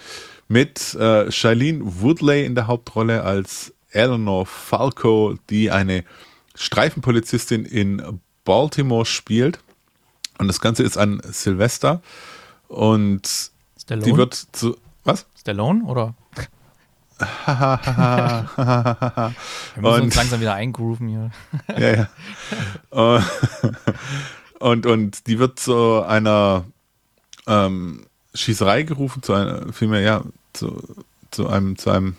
[0.46, 6.04] Mit äh, Shailene Woodley in der Hauptrolle als Eleanor Falco, die eine
[6.54, 9.60] Streifenpolizistin in Baltimore spielt.
[10.36, 12.02] Und das Ganze ist an Silvester.
[12.68, 13.50] Und
[13.80, 14.04] Stallone?
[14.12, 14.76] die wird zu.
[15.04, 15.24] Was?
[15.40, 16.14] Stallone oder?
[17.46, 18.46] Wir
[19.76, 21.30] müssen Und- uns langsam wieder eingrooven hier.
[21.78, 22.08] ja,
[22.92, 23.22] ja.
[24.58, 26.64] Und, und die wird zu einer
[27.46, 30.82] ähm, Schießerei gerufen, zu einer, vielmehr, ja, zu,
[31.30, 32.16] zu einem, zu einem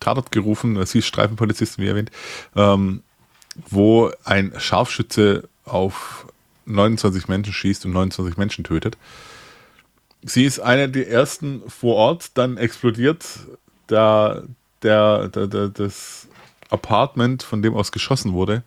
[0.00, 2.10] Tatort gerufen, sie ist Streifenpolizistin, wie erwähnt,
[2.56, 3.02] ähm,
[3.68, 6.26] wo ein Scharfschütze auf
[6.66, 8.96] 29 Menschen schießt und 29 Menschen tötet.
[10.22, 13.24] Sie ist eine der ersten vor Ort, dann explodiert
[13.86, 14.42] da
[14.82, 16.28] der, der, der, das
[16.70, 18.62] Apartment, von dem aus geschossen wurde.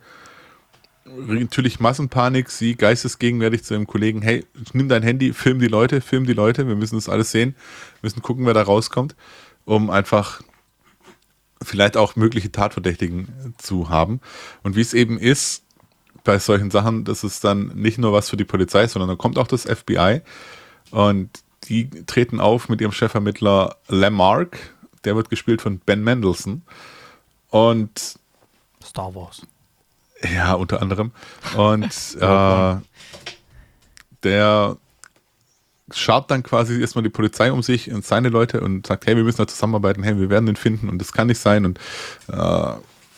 [1.06, 6.26] Natürlich Massenpanik, sie geistesgegenwärtig zu ihrem Kollegen, hey, nimm dein Handy, film die Leute, film
[6.26, 7.54] die Leute, wir müssen das alles sehen,
[8.02, 9.14] müssen gucken, wer da rauskommt,
[9.64, 10.42] um einfach
[11.62, 14.20] vielleicht auch mögliche Tatverdächtigen zu haben.
[14.62, 15.62] Und wie es eben ist,
[16.24, 19.38] bei solchen Sachen, das ist dann nicht nur was für die Polizei, sondern dann kommt
[19.38, 20.22] auch das FBI
[20.90, 21.30] und
[21.68, 24.58] die treten auf mit ihrem Chefvermittler Lamarck,
[25.04, 26.62] der wird gespielt von Ben Mendelssohn
[27.50, 28.16] und
[28.84, 29.46] Star Wars.
[30.22, 31.12] Ja, unter anderem.
[31.56, 32.76] Und äh,
[34.22, 34.76] der
[35.92, 39.22] schaut dann quasi erstmal die Polizei um sich und seine Leute und sagt, hey, wir
[39.24, 41.64] müssen da zusammenarbeiten, hey, wir werden den finden und das kann nicht sein.
[41.64, 41.78] Und
[42.28, 42.72] äh,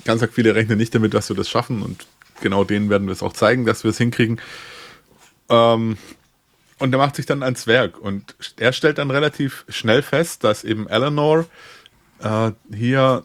[0.05, 2.07] ganz viele rechnen nicht damit, dass wir das schaffen und
[2.41, 4.41] genau denen werden wir es auch zeigen, dass wir es hinkriegen.
[5.49, 5.97] Ähm,
[6.79, 10.63] und er macht sich dann ans Werk und er stellt dann relativ schnell fest, dass
[10.63, 11.47] eben Eleanor
[12.21, 13.25] äh, hier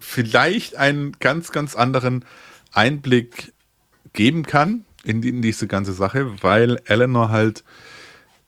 [0.00, 2.24] vielleicht einen ganz, ganz anderen
[2.72, 3.52] Einblick
[4.12, 7.64] geben kann in, in diese ganze Sache, weil Eleanor halt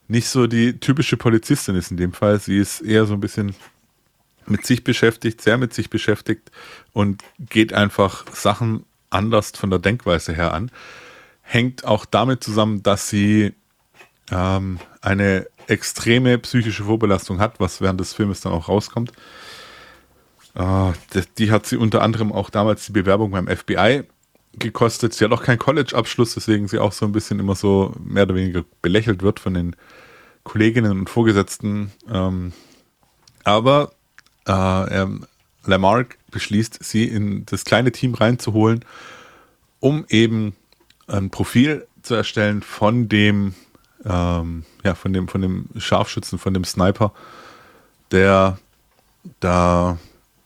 [0.07, 2.39] nicht so die typische Polizistin ist in dem Fall.
[2.39, 3.55] Sie ist eher so ein bisschen
[4.45, 6.51] mit sich beschäftigt, sehr mit sich beschäftigt
[6.93, 10.71] und geht einfach Sachen anders von der Denkweise her an.
[11.41, 13.53] Hängt auch damit zusammen, dass sie
[14.31, 19.11] ähm, eine extreme psychische Vorbelastung hat, was während des Filmes dann auch rauskommt.
[20.55, 20.91] Äh,
[21.37, 24.03] die hat sie unter anderem auch damals die Bewerbung beim FBI
[24.53, 25.13] gekostet.
[25.13, 28.35] Sie hat auch keinen College-Abschluss, deswegen sie auch so ein bisschen immer so mehr oder
[28.35, 29.75] weniger belächelt wird von den
[30.43, 31.91] Kolleginnen und Vorgesetzten.
[32.09, 32.53] Ähm,
[33.43, 33.91] aber
[34.47, 35.25] äh, ähm,
[35.65, 38.83] Lamarck beschließt, sie in das kleine Team reinzuholen,
[39.79, 40.55] um eben
[41.07, 43.53] ein Profil zu erstellen von dem,
[44.05, 47.13] ähm, ja, von dem, von dem Scharfschützen, von dem Sniper,
[48.11, 48.57] der
[49.39, 49.97] da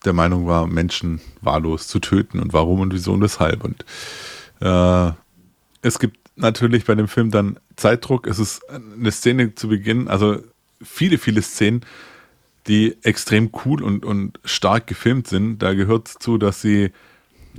[0.06, 3.64] der Meinung war, Menschen wahllos zu töten und warum und wieso und weshalb.
[3.64, 3.86] Und
[4.62, 5.12] äh,
[5.82, 8.28] es gibt natürlich bei dem Film dann Zeitdruck.
[8.28, 10.40] Es ist eine Szene zu Beginn, also
[10.82, 11.82] viele, viele Szenen,
[12.68, 15.60] die extrem cool und, und stark gefilmt sind.
[15.60, 16.92] Da gehört zu, dass sie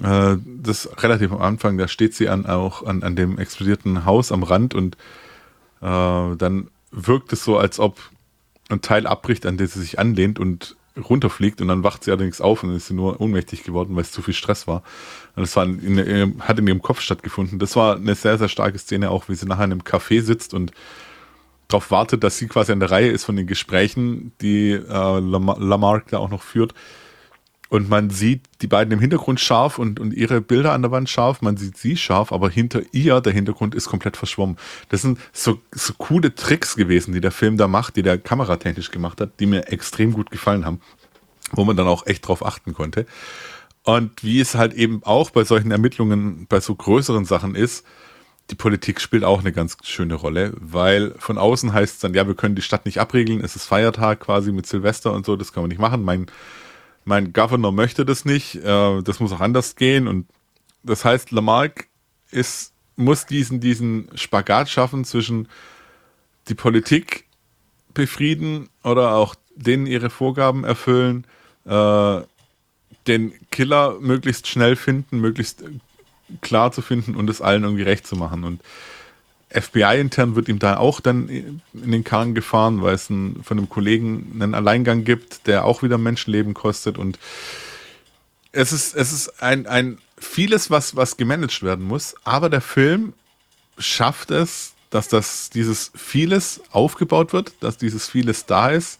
[0.02, 4.32] äh, das relativ am Anfang, da steht sie an, auch an, an dem explodierten Haus
[4.32, 4.96] am Rand und
[5.80, 8.00] äh, dann wirkt es so, als ob
[8.68, 12.40] ein Teil abbricht, an den sie sich anlehnt und runterfliegt und dann wacht sie allerdings
[12.40, 14.82] auf und ist sie nur ohnmächtig geworden, weil es zu viel Stress war.
[15.34, 17.58] Und das war in, in, hat in ihrem Kopf stattgefunden.
[17.58, 20.54] Das war eine sehr, sehr starke Szene, auch wie sie nachher in einem Café sitzt
[20.54, 20.72] und
[21.68, 24.80] darauf wartet, dass sie quasi an der Reihe ist von den Gesprächen, die äh,
[25.20, 26.74] Lamarck da auch noch führt.
[27.68, 31.08] Und man sieht die beiden im Hintergrund scharf und, und ihre Bilder an der Wand
[31.08, 31.42] scharf.
[31.42, 34.56] Man sieht sie scharf, aber hinter ihr, der Hintergrund ist komplett verschwommen.
[34.88, 38.90] Das sind so, so coole Tricks gewesen, die der Film da macht, die der kameratechnisch
[38.90, 40.80] gemacht hat, die mir extrem gut gefallen haben,
[41.52, 43.06] wo man dann auch echt drauf achten konnte.
[43.82, 47.84] Und wie es halt eben auch bei solchen Ermittlungen, bei so größeren Sachen ist,
[48.50, 52.26] die Politik spielt auch eine ganz schöne Rolle, weil von außen heißt es dann, ja,
[52.28, 55.52] wir können die Stadt nicht abriegeln, es ist Feiertag quasi mit Silvester und so, das
[55.52, 56.04] können wir nicht machen.
[56.04, 56.26] Mein
[57.06, 60.26] mein Governor möchte das nicht, äh, das muss auch anders gehen und
[60.82, 61.86] das heißt, Lamarck
[62.30, 65.48] ist, muss diesen, diesen Spagat schaffen zwischen
[66.48, 67.24] die Politik
[67.94, 71.26] befrieden oder auch denen ihre Vorgaben erfüllen,
[71.64, 72.20] äh,
[73.06, 75.64] den Killer möglichst schnell finden, möglichst
[76.40, 78.44] klar zu finden und es allen irgendwie recht zu machen.
[78.44, 78.60] Und
[79.50, 83.68] FBI-intern wird ihm da auch dann in den Karren gefahren, weil es ein, von einem
[83.68, 86.98] Kollegen einen Alleingang gibt, der auch wieder Menschenleben kostet.
[86.98, 87.18] Und
[88.52, 92.16] es ist, es ist ein, ein vieles, was, was gemanagt werden muss.
[92.24, 93.12] Aber der Film
[93.78, 98.98] schafft es, dass das, dieses vieles aufgebaut wird, dass dieses vieles da ist,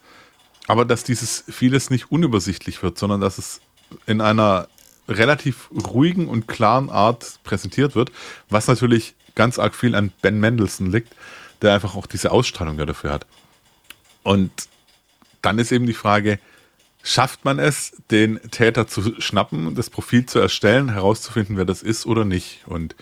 [0.69, 3.61] aber dass dieses vieles nicht unübersichtlich wird, sondern dass es
[4.07, 4.69] in einer
[5.09, 8.11] relativ ruhigen und klaren Art präsentiert wird,
[8.51, 11.15] was natürlich ganz arg viel an Ben Mendelssohn liegt,
[11.63, 13.27] der einfach auch diese Ausstrahlung dafür hat.
[14.25, 14.51] Und
[15.43, 16.41] dann ist eben die Frage,
[17.05, 22.05] schafft man es, den Täter zu schnappen, das Profil zu erstellen, herauszufinden, wer das ist
[22.05, 22.65] oder nicht?
[22.67, 22.97] Und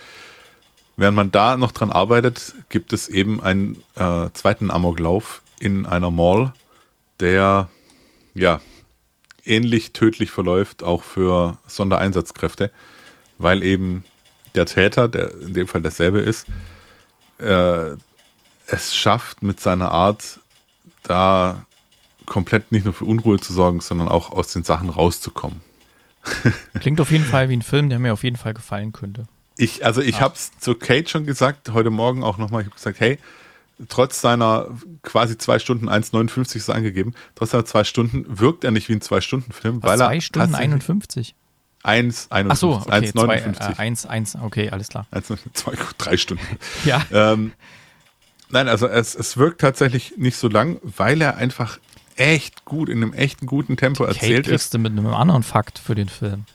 [0.96, 6.10] während man da noch dran arbeitet, gibt es eben einen äh, zweiten Amoklauf in einer
[6.10, 6.52] Mall,
[7.20, 7.70] der
[8.34, 8.60] ja
[9.46, 12.70] ähnlich tödlich verläuft, auch für Sondereinsatzkräfte,
[13.38, 14.04] weil eben
[14.54, 16.46] der Täter, der in dem Fall dasselbe ist,
[17.38, 17.96] äh,
[18.66, 20.40] es schafft mit seiner Art
[21.02, 21.66] da
[22.26, 25.60] komplett nicht nur für Unruhe zu sorgen, sondern auch aus den Sachen rauszukommen.
[26.80, 29.26] Klingt auf jeden Fall wie ein Film, der mir auf jeden Fall gefallen könnte.
[29.56, 30.20] Ich, also ich ah.
[30.20, 33.18] habe es zu Kate schon gesagt, heute Morgen auch nochmal, ich habe gesagt, hey,
[33.88, 34.68] trotz seiner
[35.02, 39.00] quasi zwei Stunden 1,59 ist angegeben, trotz seiner zwei Stunden wirkt er nicht wie ein
[39.00, 40.06] Zwei-Stunden-Film, weil er.
[40.06, 41.34] Zwei Stunden 51?
[41.84, 43.12] 1, 51, Ach so, okay,
[43.76, 45.06] 1, 1, 1, okay, alles klar.
[45.10, 46.58] 1, 2, 3 Stunden.
[46.84, 47.04] ja.
[47.12, 47.52] Ähm,
[48.48, 51.78] nein, also es, es wirkt tatsächlich nicht so lang, weil er einfach
[52.16, 54.80] echt gut, in einem echten guten Tempo Kate erzählt kriegst ist.
[54.80, 56.46] mit einem anderen Fakt für den Film,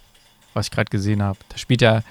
[0.56, 1.38] was ich gerade gesehen habe.
[1.50, 2.02] Da spielt ja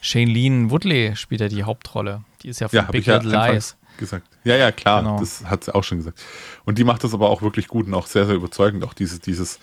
[0.00, 2.22] Shailene Woodley spielt ja die Hauptrolle.
[2.42, 3.76] Die ist ja von ja, Big Little ja Lies.
[3.96, 4.28] Gesagt.
[4.44, 5.18] Ja, ja, klar, genau.
[5.18, 6.22] das hat sie auch schon gesagt.
[6.64, 8.84] Und die macht das aber auch wirklich gut und auch sehr, sehr überzeugend.
[8.84, 9.58] Auch dieses, dieses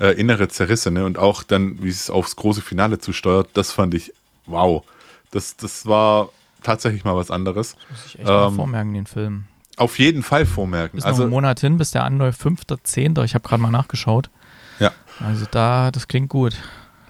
[0.00, 1.04] äh, innere Zerrisse, ne?
[1.04, 4.12] Und auch dann, wie es aufs große Finale zusteuert, das fand ich
[4.46, 4.82] wow.
[5.30, 6.30] Das, das war
[6.62, 7.74] tatsächlich mal was anderes.
[7.74, 9.44] Das muss ich echt ähm, mal vormerken, den Film.
[9.76, 10.98] Auf jeden Fall vormerken.
[10.98, 13.22] Ist also, noch ein Monat hin, bis der anläuft, 5.10.
[13.24, 14.30] Ich habe gerade mal nachgeschaut.
[14.78, 14.92] Ja.
[15.20, 16.56] Also da, das klingt gut.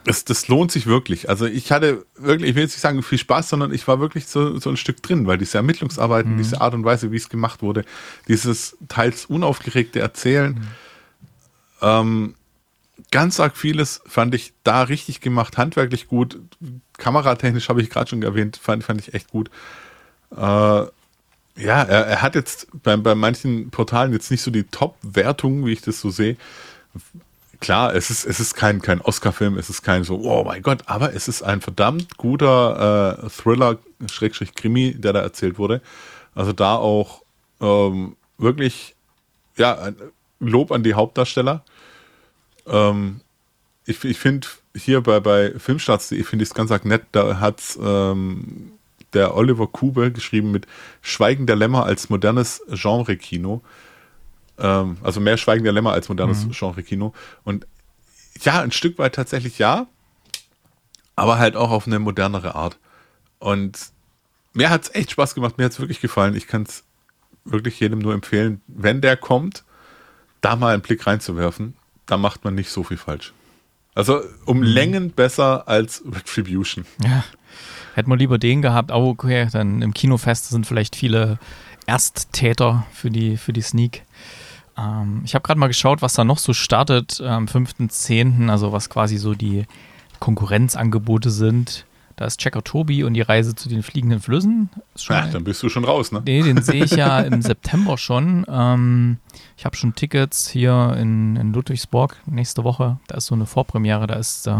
[0.04, 1.28] Das, das lohnt sich wirklich.
[1.28, 4.26] Also ich hatte wirklich, ich will jetzt nicht sagen viel Spaß, sondern ich war wirklich
[4.26, 6.38] so, so ein Stück drin, weil diese Ermittlungsarbeiten, mhm.
[6.38, 7.84] diese Art und Weise, wie es gemacht wurde,
[8.26, 10.66] dieses teils unaufgeregte Erzählen, mhm.
[11.82, 12.34] ähm,
[13.10, 16.38] ganz arg vieles fand ich da richtig gemacht, handwerklich gut.
[16.96, 19.50] Kameratechnisch habe ich gerade schon erwähnt, fand, fand ich echt gut.
[20.36, 20.36] Äh,
[21.56, 25.72] ja, er, er, hat jetzt bei, bei manchen Portalen jetzt nicht so die Top-Wertung, wie
[25.72, 26.36] ich das so sehe.
[27.60, 30.84] Klar, es ist, es ist kein, kein Oscar-Film, es ist kein so, oh mein Gott,
[30.86, 33.78] aber es ist ein verdammt guter äh, Thriller,
[34.10, 35.82] Schrägstrich Krimi, der da erzählt wurde.
[36.34, 37.22] Also da auch
[37.60, 38.94] ähm, wirklich,
[39.56, 39.90] ja,
[40.38, 41.62] Lob an die Hauptdarsteller.
[42.70, 43.20] Ähm,
[43.84, 48.72] ich ich finde hier bei, bei Filmstarts.de finde ich es ganz nett, da hat ähm,
[49.12, 50.66] der Oliver Kube geschrieben mit
[51.02, 53.62] Schweigen der Lämmer als modernes Genre-Kino.
[54.58, 56.52] Ähm, also mehr Schweigen der Lämmer als modernes mhm.
[56.52, 57.12] Genre-Kino.
[57.44, 57.66] Und
[58.40, 59.86] ja, ein Stück weit tatsächlich ja,
[61.16, 62.78] aber halt auch auf eine modernere Art.
[63.38, 63.90] Und
[64.52, 66.36] mir hat es echt Spaß gemacht, mir hat es wirklich gefallen.
[66.36, 66.84] Ich kann es
[67.44, 69.64] wirklich jedem nur empfehlen, wenn der kommt,
[70.40, 71.74] da mal einen Blick reinzuwerfen.
[72.10, 73.32] Da macht man nicht so viel falsch.
[73.94, 74.62] Also um mhm.
[74.64, 76.84] Längen besser als Retribution.
[77.04, 77.22] Ja.
[77.94, 81.38] Hätten wir lieber den gehabt, aber okay, dann im Kinofest sind vielleicht viele
[81.86, 84.02] Ersttäter für die, für die Sneak.
[84.76, 88.90] Ähm, ich habe gerade mal geschaut, was da noch so startet am 5.10., also was
[88.90, 89.66] quasi so die
[90.18, 91.86] Konkurrenzangebote sind.
[92.20, 94.68] Da ist Checker Tobi und die Reise zu den fliegenden Flüssen.
[95.08, 96.20] ja, dann bist du schon raus, ne?
[96.22, 98.44] Nee, den sehe ich ja im September schon.
[98.46, 99.16] Ähm,
[99.56, 102.98] ich habe schon Tickets hier in, in, Ludwigsburg nächste Woche.
[103.08, 104.52] Da ist so eine Vorpremiere, da ist äh,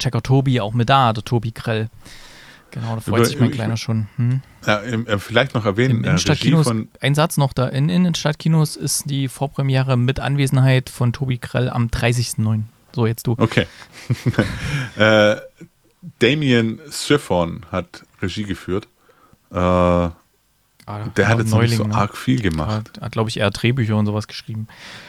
[0.00, 1.90] Checker Tobi auch mit da, der Tobi Krell.
[2.72, 4.08] Genau, da freut Über, sich mein Kleiner schon.
[4.16, 4.40] Hm?
[4.66, 9.28] Ja, äh, vielleicht noch erwähnen, Im Innenstadtkinos, ein Satz noch da, in Innenstadtkinos ist die
[9.28, 12.62] Vorpremiere mit Anwesenheit von Tobi Krell am 30.09.
[12.92, 13.36] So, jetzt du.
[13.38, 13.68] Okay.
[14.96, 15.36] äh,
[16.18, 18.88] Damien Schiffon hat Regie geführt.
[19.52, 20.12] Äh, ah,
[20.86, 21.94] der hat jetzt Neuling, nicht so ne?
[21.94, 22.70] arg viel gemacht.
[22.70, 24.68] Hat, hat glaube ich, eher Drehbücher und sowas geschrieben.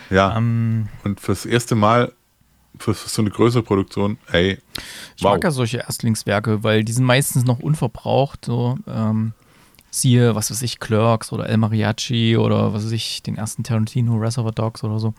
[0.10, 0.36] Ja.
[0.38, 2.12] Ähm, und fürs erste Mal
[2.78, 4.58] für, für, so eine größere Produktion, ey.
[5.16, 5.34] Ich wow.
[5.34, 8.46] mag ja solche Erstlingswerke, weil die sind meistens noch unverbraucht.
[8.46, 9.34] So, ähm,
[9.92, 14.16] siehe, was weiß ich, Clerks oder El Mariachi oder was weiß ich, den ersten Tarantino,
[14.16, 15.14] Reservoir Dogs oder so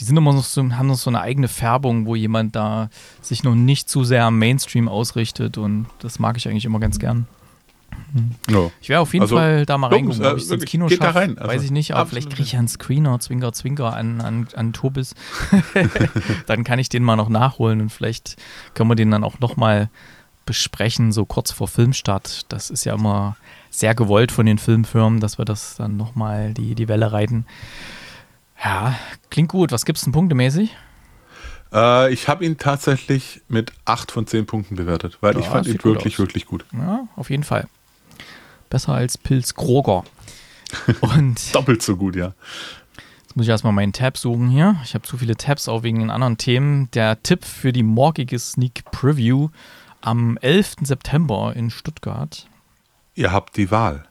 [0.00, 2.88] die sind immer noch so, haben noch so eine eigene Färbung, wo jemand da
[3.20, 6.98] sich noch nicht zu sehr am Mainstream ausrichtet und das mag ich eigentlich immer ganz
[6.98, 7.26] gern.
[8.12, 8.30] Hm.
[8.48, 8.70] Ja.
[8.80, 11.18] Ich wäre auf jeden also, Fall da mal reingucken, ob ich es ins Kino schaffe.
[11.18, 14.72] Also, weiß ich nicht, aber vielleicht kriege ich einen Screener, Zwinker, Zwinker an, an, an
[14.72, 15.14] Tobis.
[16.46, 18.36] dann kann ich den mal noch nachholen und vielleicht
[18.74, 19.90] können wir den dann auch nochmal
[20.46, 22.50] besprechen, so kurz vor Filmstart.
[22.52, 23.36] Das ist ja immer
[23.70, 27.44] sehr gewollt von den Filmfirmen, dass wir das dann nochmal die, die Welle reiten.
[28.62, 28.98] Ja,
[29.30, 29.72] klingt gut.
[29.72, 30.76] Was gibt es denn punktemäßig?
[31.72, 35.66] Äh, ich habe ihn tatsächlich mit 8 von 10 Punkten bewertet, weil ja, ich fand
[35.66, 36.18] ihn wirklich, aus.
[36.18, 36.64] wirklich gut.
[36.72, 37.68] Ja, auf jeden Fall.
[38.70, 40.04] Besser als Pilz Kroger.
[41.00, 42.34] Und Doppelt so gut, ja.
[43.22, 44.76] Jetzt muss ich erstmal meinen Tab suchen hier.
[44.84, 46.90] Ich habe zu viele Tabs auch wegen den anderen Themen.
[46.92, 49.48] Der Tipp für die morgige Sneak Preview
[50.00, 50.76] am 11.
[50.82, 52.46] September in Stuttgart.
[53.14, 54.04] Ihr habt die Wahl.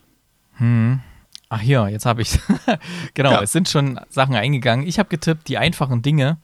[0.58, 1.02] Hm.
[1.50, 2.40] Ach hier, jetzt habe ich
[3.14, 3.42] Genau, ja.
[3.42, 4.86] es sind schon Sachen eingegangen.
[4.88, 6.38] Ich habe getippt, die einfachen Dinge.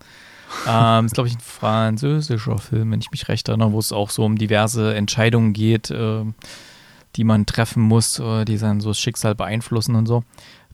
[0.67, 4.09] ähm, ist, glaube ich, ein französischer Film, wenn ich mich recht erinnere, wo es auch
[4.09, 6.23] so um diverse Entscheidungen geht, äh,
[7.15, 10.23] die man treffen muss, äh, die dann so das Schicksal beeinflussen und so.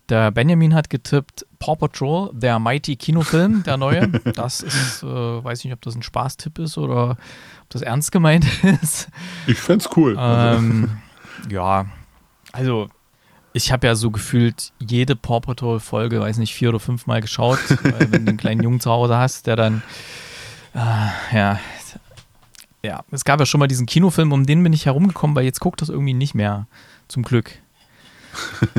[0.09, 4.07] Der Benjamin hat getippt Paw Patrol, der Mighty Kinofilm, der neue.
[4.35, 8.45] Das ist, äh, weiß nicht, ob das ein Spaßtipp ist oder ob das ernst gemeint
[8.81, 9.07] ist.
[9.47, 10.15] Ich fände es cool.
[10.19, 10.89] Ähm,
[11.49, 11.85] ja,
[12.51, 12.89] also
[13.53, 17.21] ich habe ja so gefühlt jede Paw Patrol Folge, weiß nicht, vier oder fünf Mal
[17.21, 19.81] geschaut, weil wenn du einen kleinen Jungen zu Hause hast, der dann,
[20.73, 21.59] äh, ja,
[22.81, 25.59] ja, es gab ja schon mal diesen Kinofilm, um den bin ich herumgekommen, weil jetzt
[25.59, 26.67] guckt das irgendwie nicht mehr,
[27.07, 27.51] zum Glück.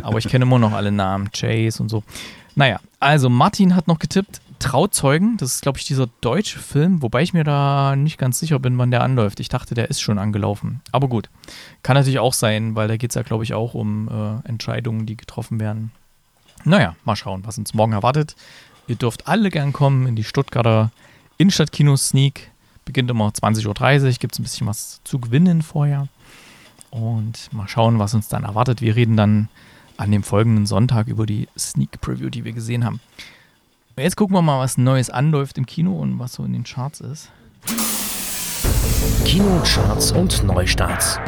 [0.02, 2.02] Aber ich kenne immer noch alle Namen, Chase und so.
[2.54, 7.23] Naja, also Martin hat noch getippt, Trauzeugen, das ist, glaube ich, dieser deutsche Film, wobei
[7.23, 9.40] ich mir da nicht ganz sicher bin, wann der anläuft.
[9.40, 10.83] Ich dachte, der ist schon angelaufen.
[10.92, 11.31] Aber gut,
[11.83, 15.07] kann natürlich auch sein, weil da geht es ja, glaube ich, auch um äh, Entscheidungen,
[15.07, 15.90] die getroffen werden.
[16.65, 18.37] Naja, mal schauen, was uns morgen erwartet.
[18.87, 20.92] Ihr dürft alle gern kommen in die Stuttgarter
[21.38, 22.50] Innenstadtkino-Sneak.
[22.85, 26.08] Beginnt immer 20.30 Uhr, gibt es ein bisschen was zu gewinnen vorher.
[26.90, 28.83] Und mal schauen, was uns dann erwartet.
[28.83, 29.48] Wir reden dann
[29.96, 33.00] an dem folgenden Sonntag über die Sneak Preview, die wir gesehen haben.
[34.01, 37.01] Jetzt gucken wir mal, was Neues anläuft im Kino und was so in den Charts
[37.01, 37.31] ist.
[39.27, 41.21] Kinocharts und Neustarts.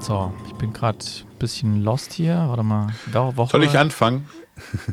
[0.00, 2.44] So, ich bin gerade ein bisschen lost hier.
[2.46, 2.88] Warte mal.
[3.10, 4.28] Woche Soll ich anfangen?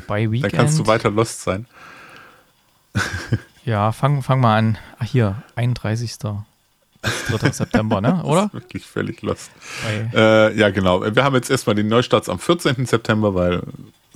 [0.06, 0.54] Bei Weekend.
[0.54, 1.66] Dann kannst du weiter lost sein.
[3.66, 4.78] ja, fang, fang mal an.
[4.98, 6.16] Ach, hier, 31.
[6.18, 7.52] 3.
[7.52, 8.22] September, ne?
[8.24, 8.48] Oder?
[8.54, 9.50] wirklich völlig lost.
[10.14, 11.02] Äh, ja, genau.
[11.14, 12.86] Wir haben jetzt erstmal den Neustarts am 14.
[12.86, 13.62] September, weil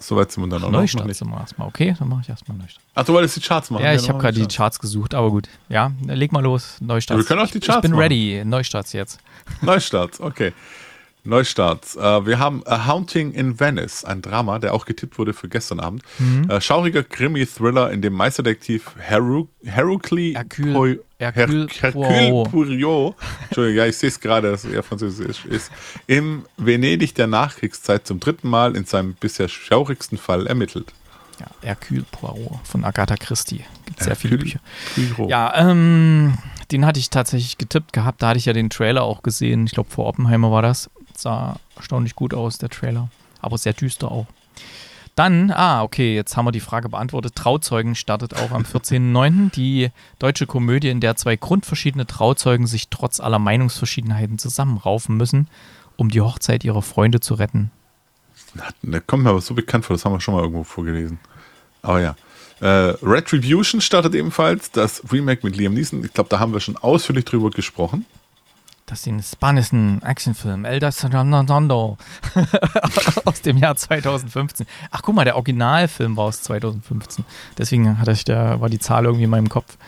[0.03, 1.07] Soweit sind wir dann auch Neustart noch.
[1.09, 1.69] Neustart erstmal.
[1.69, 2.83] Okay, dann mache ich erstmal Neustart.
[2.95, 3.85] Ach, du wolltest die Charts machen?
[3.85, 5.49] Ja, ich habe gerade die Charts gesucht, aber gut.
[5.69, 6.79] Ja, leg mal los.
[6.81, 7.19] Neustart.
[7.19, 8.01] Wir können auch die Charts Ich bin machen.
[8.01, 8.43] ready.
[8.45, 9.21] Neustarts jetzt.
[9.61, 10.53] Neustarts, okay.
[11.25, 11.97] Neustarts.
[11.97, 15.81] Äh, wir haben A Haunting in Venice, ein Drama, der auch getippt wurde für gestern
[15.81, 16.03] Abend.
[16.19, 16.49] Mhm.
[16.51, 23.15] Äh, schauriger Krimi-Thriller, in dem Meisterdetektiv Heru Hercule Hercule- Poi- Hercule Her- Hercule Poirot.
[23.45, 25.71] Entschuldigung, ja, ich sehe es gerade, dass er französisch ist,
[26.07, 30.93] im Venedig der Nachkriegszeit zum dritten Mal in seinem bisher schaurigsten Fall ermittelt.
[31.39, 33.65] Ja, Hercule Poirot von Agatha Christie.
[33.87, 34.61] Gibt sehr viele Bücher.
[35.17, 35.31] Poirot.
[35.31, 36.35] Ja, ähm,
[36.71, 38.23] den hatte ich tatsächlich getippt gehabt.
[38.23, 39.67] Da hatte ich ja den Trailer auch gesehen.
[39.67, 40.91] Ich glaube, vor Oppenheimer war das.
[41.21, 43.09] Sah erstaunlich gut aus, der Trailer.
[43.43, 44.27] Aber sehr düster auch.
[45.17, 47.35] Dann, ah, okay, jetzt haben wir die Frage beantwortet.
[47.35, 49.51] Trauzeugen startet auch am 14.09.
[49.51, 55.49] Die deutsche Komödie, in der zwei grundverschiedene Trauzeugen sich trotz aller Meinungsverschiedenheiten zusammenraufen müssen,
[55.97, 57.71] um die Hochzeit ihrer Freunde zu retten.
[58.83, 61.19] Der kommt mir aber so bekannt vor, das haben wir schon mal irgendwo vorgelesen.
[61.83, 62.17] Aber ja.
[62.61, 66.03] Äh, Retribution startet ebenfalls, das Remake mit Liam Neeson.
[66.05, 68.07] Ich glaube, da haben wir schon ausführlich drüber gesprochen.
[68.91, 71.97] Das ist den spanischen Actionfilm El Desandando
[73.25, 74.67] aus dem Jahr 2015.
[74.91, 77.25] Ach, guck mal, der Originalfilm war aus 2015.
[77.57, 79.79] Deswegen hatte ich da, war die Zahl irgendwie in meinem Kopf.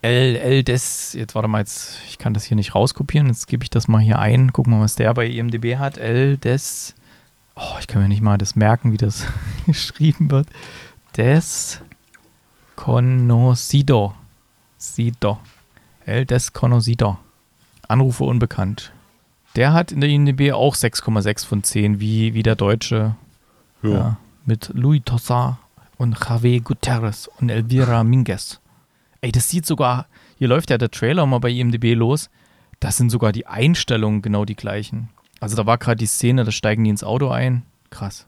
[0.00, 3.64] El, El Des, jetzt warte mal, jetzt, ich kann das hier nicht rauskopieren, jetzt gebe
[3.64, 4.50] ich das mal hier ein.
[4.50, 5.98] Guck mal, was der bei IMDb hat.
[5.98, 6.94] El Des,
[7.54, 9.26] oh, ich kann mir nicht mal das merken, wie das
[9.66, 10.48] geschrieben wird.
[11.18, 11.82] Des
[12.76, 14.14] Conocido.
[14.78, 15.38] Sido.
[16.06, 17.18] El Desconocido.
[17.88, 18.92] Anrufe unbekannt.
[19.54, 23.16] Der hat in der IMDb auch 6,6 von 10, wie, wie der Deutsche.
[23.82, 23.90] Ja.
[23.90, 25.58] Ja, mit Louis Tossar
[25.96, 28.60] und Javier Gutierrez und Elvira Minguez.
[29.20, 30.06] Ey, das sieht sogar,
[30.38, 32.30] hier läuft ja der Trailer mal bei IMDb los.
[32.80, 35.08] Das sind sogar die Einstellungen genau die gleichen.
[35.40, 37.62] Also da war gerade die Szene, da steigen die ins Auto ein.
[37.90, 38.26] Krass.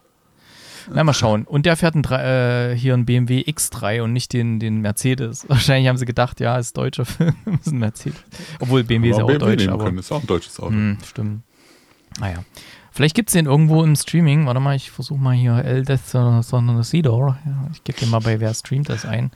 [0.91, 1.45] Na, mal schauen.
[1.45, 5.45] Und der fährt ein, äh, hier ein BMW X3 und nicht den, den Mercedes.
[5.49, 8.23] Wahrscheinlich haben sie gedacht, ja, ist deutscher Film, ist ein Mercedes.
[8.61, 10.71] Obwohl BMW ist ja auch BMW deutsch, aber können, ist auch ein deutsches Auto.
[10.71, 11.43] hm, stimmt.
[12.21, 12.45] Naja.
[12.91, 14.47] Vielleicht gibt es den irgendwo im Streaming.
[14.47, 17.37] Warte mal, ich versuche mal hier El Desconocido.
[17.47, 19.31] Ja, ich gebe den mal bei Wer streamt das ein.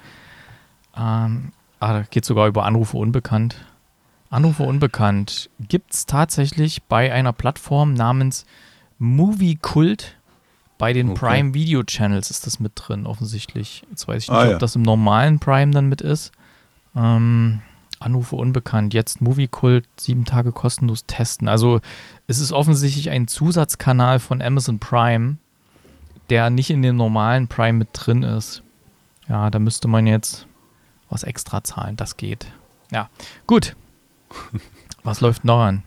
[0.96, 3.64] Ähm, ah, da geht sogar über Anrufe unbekannt.
[4.30, 8.46] Anrufe unbekannt gibt es tatsächlich bei einer Plattform namens
[8.98, 10.16] Movie Cult.
[10.82, 11.20] Bei den Okay.
[11.20, 13.84] Prime Video Channels ist das mit drin, offensichtlich.
[13.90, 14.58] Jetzt weiß ich nicht, Ah, ob ja.
[14.58, 16.32] das im normalen Prime dann mit ist.
[16.96, 17.60] Ähm,
[18.00, 18.92] Anrufe unbekannt.
[18.92, 21.46] Jetzt Movie Cult, sieben Tage kostenlos testen.
[21.46, 21.80] Also
[22.26, 25.36] es ist offensichtlich ein Zusatzkanal von Amazon Prime,
[26.30, 28.64] der nicht in dem normalen Prime mit drin ist.
[29.28, 30.48] Ja, da müsste man jetzt
[31.08, 31.94] was extra zahlen.
[31.94, 32.48] Das geht.
[32.90, 33.08] Ja,
[33.46, 33.76] gut.
[35.04, 35.84] Was läuft noch an?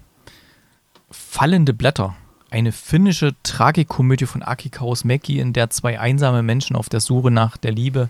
[1.12, 2.16] Fallende Blätter.
[2.56, 7.58] Eine finnische Tragikomödie von Aki Kaurismäki, in der zwei einsame Menschen auf der Suche nach
[7.58, 8.08] der Liebe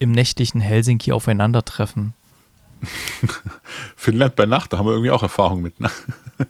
[0.00, 2.12] im nächtlichen Helsinki aufeinandertreffen.
[3.94, 5.78] Finnland bei Nacht, da haben wir irgendwie auch Erfahrung mit.
[5.78, 5.88] Ne?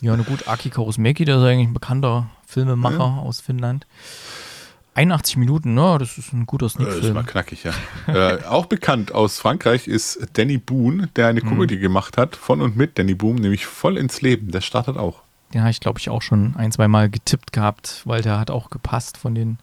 [0.01, 3.87] Ja, na gut, Aki Kaurismäki, der ist eigentlich ein bekannter Filmemacher aus Finnland.
[4.95, 7.27] 81 Minuten, ne, das ist ein guter Äh, ist mal Sneak-Film.
[7.27, 7.73] knackig, ja.
[8.07, 11.29] äh, auch bekannt aus Frankreich ist Danny Boone, der Mhm.
[11.39, 14.51] eine Komödie gemacht hat, von und mit Danny Boone, nämlich voll ins Leben.
[14.51, 15.21] Der startet auch.
[15.55, 18.51] Den habe ich, glaube ich, auch schon ein, zwei Mal getippt gehabt, weil der hat
[18.51, 19.59] auch gepasst von den.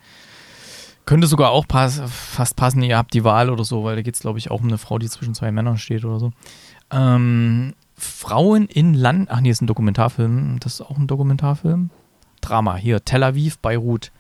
[1.06, 4.14] Könnte sogar auch pass, fast passen, ihr habt die Wahl oder so, weil da geht
[4.14, 6.32] es, glaube ich, auch um eine Frau, die zwischen zwei Männern steht oder so.
[6.92, 9.30] Ähm, Frauen in Land.
[9.32, 10.60] Ach nee, ist ein Dokumentarfilm.
[10.60, 11.90] Das ist auch ein Dokumentarfilm.
[12.40, 12.76] Drama.
[12.76, 14.12] Hier, Tel Aviv, Beirut.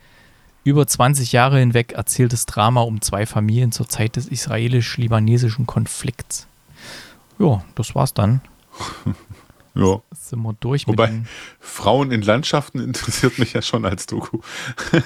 [0.63, 6.47] Über 20 Jahre hinweg erzähltes Drama um zwei Familien zur Zeit des israelisch-libanesischen Konflikts.
[7.39, 8.41] Ja, das war's dann.
[9.73, 10.01] Ja.
[10.11, 11.23] Jetzt sind wir durch Wobei-
[11.59, 14.39] Frauen in Landschaften interessiert mich ja schon als Doku.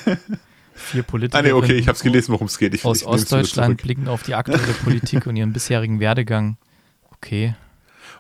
[0.76, 1.40] vier Politikern.
[1.40, 2.74] Ah, nee, okay, ich habe es gelesen, worum es geht.
[2.74, 6.58] Ich, aus ich Ostdeutschland blicken auf die aktuelle Politik und ihren bisherigen Werdegang.
[7.12, 7.56] Okay.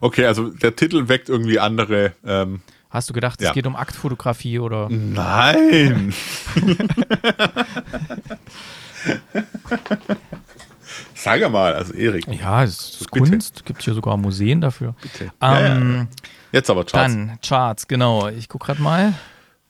[0.01, 2.13] Okay, also der Titel weckt irgendwie andere.
[2.25, 3.53] Ähm, Hast du gedacht, es Ja.
[3.53, 4.87] geht um Aktfotografie oder?
[4.89, 6.13] nein!
[11.13, 13.29] Sag mal, also Erik, Ja, es ist Bitte.
[13.31, 13.65] Kunst.
[13.65, 14.95] Gibt hier sogar Museen dafür.
[15.01, 15.31] bitte.
[15.41, 16.07] Ja, ja, Ähm, ja.
[16.55, 17.13] Jetzt aber Charts.
[17.13, 18.29] Dann Charts, genau.
[18.29, 19.13] Ich gucke gerade mal.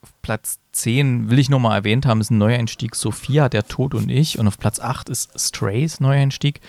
[0.03, 3.95] Auf Platz 10 will ich noch mal erwähnt haben, ist ein Neueinstieg Sophia, der Tod
[3.95, 4.37] und ich.
[4.37, 6.61] Und auf Platz 8 ist Strays Neueinstieg.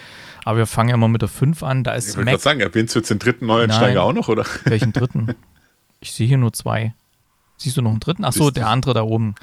[0.46, 1.84] Aber wir fangen ja mal mit der 5 an.
[1.84, 2.32] Da ist ich wollte Mac.
[2.32, 3.98] gerade sagen, erwähnst du jetzt den dritten Neuensteiger Nein.
[3.98, 4.46] auch noch, oder?
[4.64, 5.34] Welchen dritten?
[5.98, 6.94] Ich sehe hier nur zwei.
[7.58, 8.24] Siehst du noch einen dritten?
[8.24, 8.60] Ach so, Siehst du.
[8.60, 9.34] der andere da oben.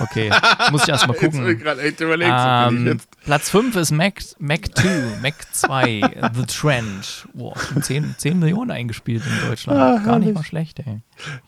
[0.00, 0.30] Okay,
[0.72, 1.58] muss ich erst mal Jetzt gucken.
[1.58, 2.36] gerade echt überlegt, so
[2.76, 3.08] Ähm, jetzt.
[3.24, 7.28] Platz 5 ist Mac, Mac 2, Mac 2, The Trend.
[7.32, 9.78] Boah, schon 10, 10 Millionen eingespielt in Deutschland.
[9.78, 11.00] Ah, Gar nicht mal schlecht, ey.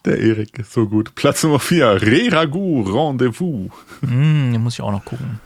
[0.05, 1.15] Der Erik ist so gut.
[1.17, 3.71] Platz Nummer 4, Re Ragout Rendezvous.
[4.03, 5.41] Mm, den muss ich auch noch gucken.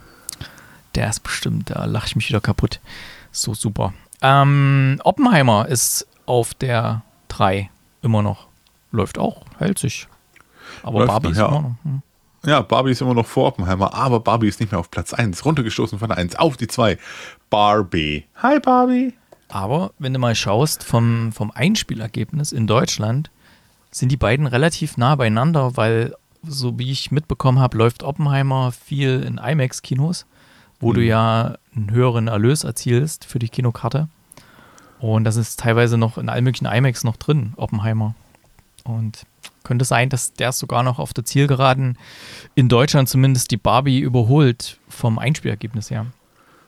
[0.94, 2.80] Der ist bestimmt, da lache ich mich wieder kaputt.
[3.32, 3.94] So super.
[4.22, 7.70] Ähm, Oppenheimer ist auf der 3
[8.02, 8.46] immer noch.
[8.92, 10.06] Läuft auch, hält sich.
[10.86, 11.48] Aber Läuft Barbie noch, ist ja.
[11.48, 11.74] immer noch.
[11.82, 12.02] Hm.
[12.44, 15.44] Ja, Barbie ist immer noch vor Oppenheimer, aber Barbie ist nicht mehr auf Platz 1.
[15.44, 16.96] Runtergestoßen von der 1 auf die 2.
[17.50, 18.24] Barbie.
[18.36, 19.14] Hi Barbie.
[19.48, 23.30] Aber wenn du mal schaust, vom, vom Einspielergebnis in Deutschland
[23.90, 26.14] sind die beiden relativ nah beieinander, weil,
[26.44, 30.26] so wie ich mitbekommen habe, läuft Oppenheimer viel in IMAX-Kinos,
[30.78, 34.08] wo du ja einen höheren Erlös erzielst für die Kinokarte.
[35.00, 38.14] Und das ist teilweise noch in allen möglichen IMAX noch drin, Oppenheimer.
[38.84, 39.26] Und
[39.66, 41.98] könnte sein, dass der sogar noch auf der Zielgeraden
[42.54, 46.06] in Deutschland zumindest die Barbie überholt vom Einspielergebnis her.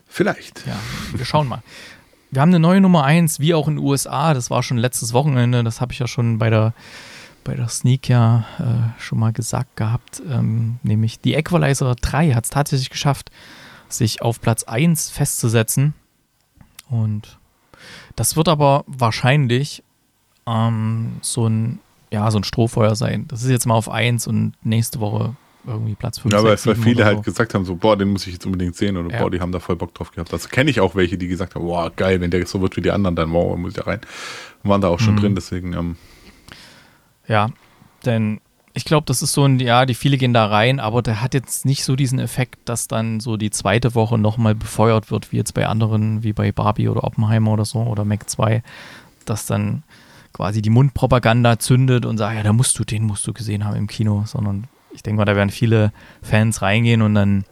[0.05, 0.67] Vielleicht.
[0.67, 0.75] Ja,
[1.13, 1.63] wir schauen mal.
[2.29, 4.33] Wir haben eine neue Nummer 1, wie auch in den USA.
[4.33, 5.63] Das war schon letztes Wochenende.
[5.63, 6.73] Das habe ich ja schon bei der,
[7.45, 10.21] bei der Sneak ja äh, schon mal gesagt gehabt.
[10.29, 13.31] Ähm, nämlich die Equalizer 3 hat es tatsächlich geschafft,
[13.87, 15.93] sich auf Platz 1 festzusetzen.
[16.89, 17.39] Und
[18.17, 19.83] das wird aber wahrscheinlich
[20.45, 21.79] ähm, so ein
[22.11, 23.25] ja, so ein Strohfeuer sein.
[23.27, 25.35] Das ist jetzt mal auf 1 und nächste Woche
[25.65, 26.33] irgendwie Platz 5.
[26.33, 27.21] Ja, weil, 6, weil 7 viele halt so.
[27.23, 29.21] gesagt haben, so, boah, den muss ich jetzt unbedingt sehen oder Ja.
[29.21, 30.31] boah, die haben da voll Bock drauf gehabt.
[30.33, 32.81] Das kenne ich auch welche, die gesagt haben, boah, geil, wenn der so wird wie
[32.81, 33.99] die anderen, dann wow, muss ich da rein.
[34.63, 35.19] Waren da auch schon Mhm.
[35.19, 35.95] drin, deswegen, ähm,
[37.27, 37.49] Ja,
[38.05, 38.39] denn
[38.73, 41.33] ich glaube, das ist so ein, ja, die viele gehen da rein, aber der hat
[41.33, 45.37] jetzt nicht so diesen Effekt, dass dann so die zweite Woche nochmal befeuert wird, wie
[45.37, 48.63] jetzt bei anderen, wie bei Barbie oder Oppenheimer oder so oder Mac 2,
[49.25, 49.83] dass dann
[50.33, 53.75] quasi die Mundpropaganda zündet und sagt, ja, da musst du, den musst du gesehen haben
[53.75, 57.45] im Kino, sondern ich denke mal, da werden viele Fans reingehen und dann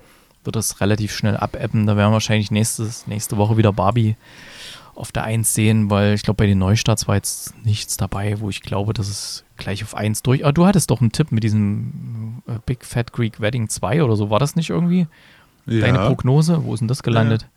[0.44, 1.86] wird das relativ schnell abebben.
[1.86, 4.16] Da werden wir wahrscheinlich nächstes, nächste Woche wieder Barbie
[4.96, 8.50] auf der 1 sehen, weil ich glaube, bei den Neustarts war jetzt nichts dabei, wo
[8.50, 10.44] ich glaube, dass es gleich auf 1 durch.
[10.44, 14.16] Aber du hattest doch einen Tipp mit diesem äh, Big Fat Greek Wedding 2 oder
[14.16, 14.30] so.
[14.30, 15.08] War das nicht irgendwie
[15.68, 16.64] deine ja, Prognose?
[16.64, 17.48] Wo ist denn das gelandet?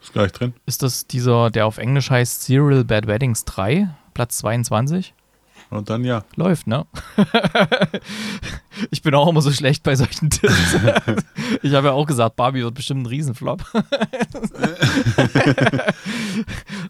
[0.00, 0.54] ist gleich drin.
[0.64, 3.88] Ist das dieser, der auf Englisch heißt Serial Bad Weddings 3,
[4.18, 5.14] Platz 22?
[5.70, 6.24] Und dann ja.
[6.34, 6.86] Läuft, ne?
[8.90, 10.74] ich bin auch immer so schlecht bei solchen Tipps.
[11.62, 13.62] ich habe ja auch gesagt, Barbie wird bestimmt ein Riesenflop.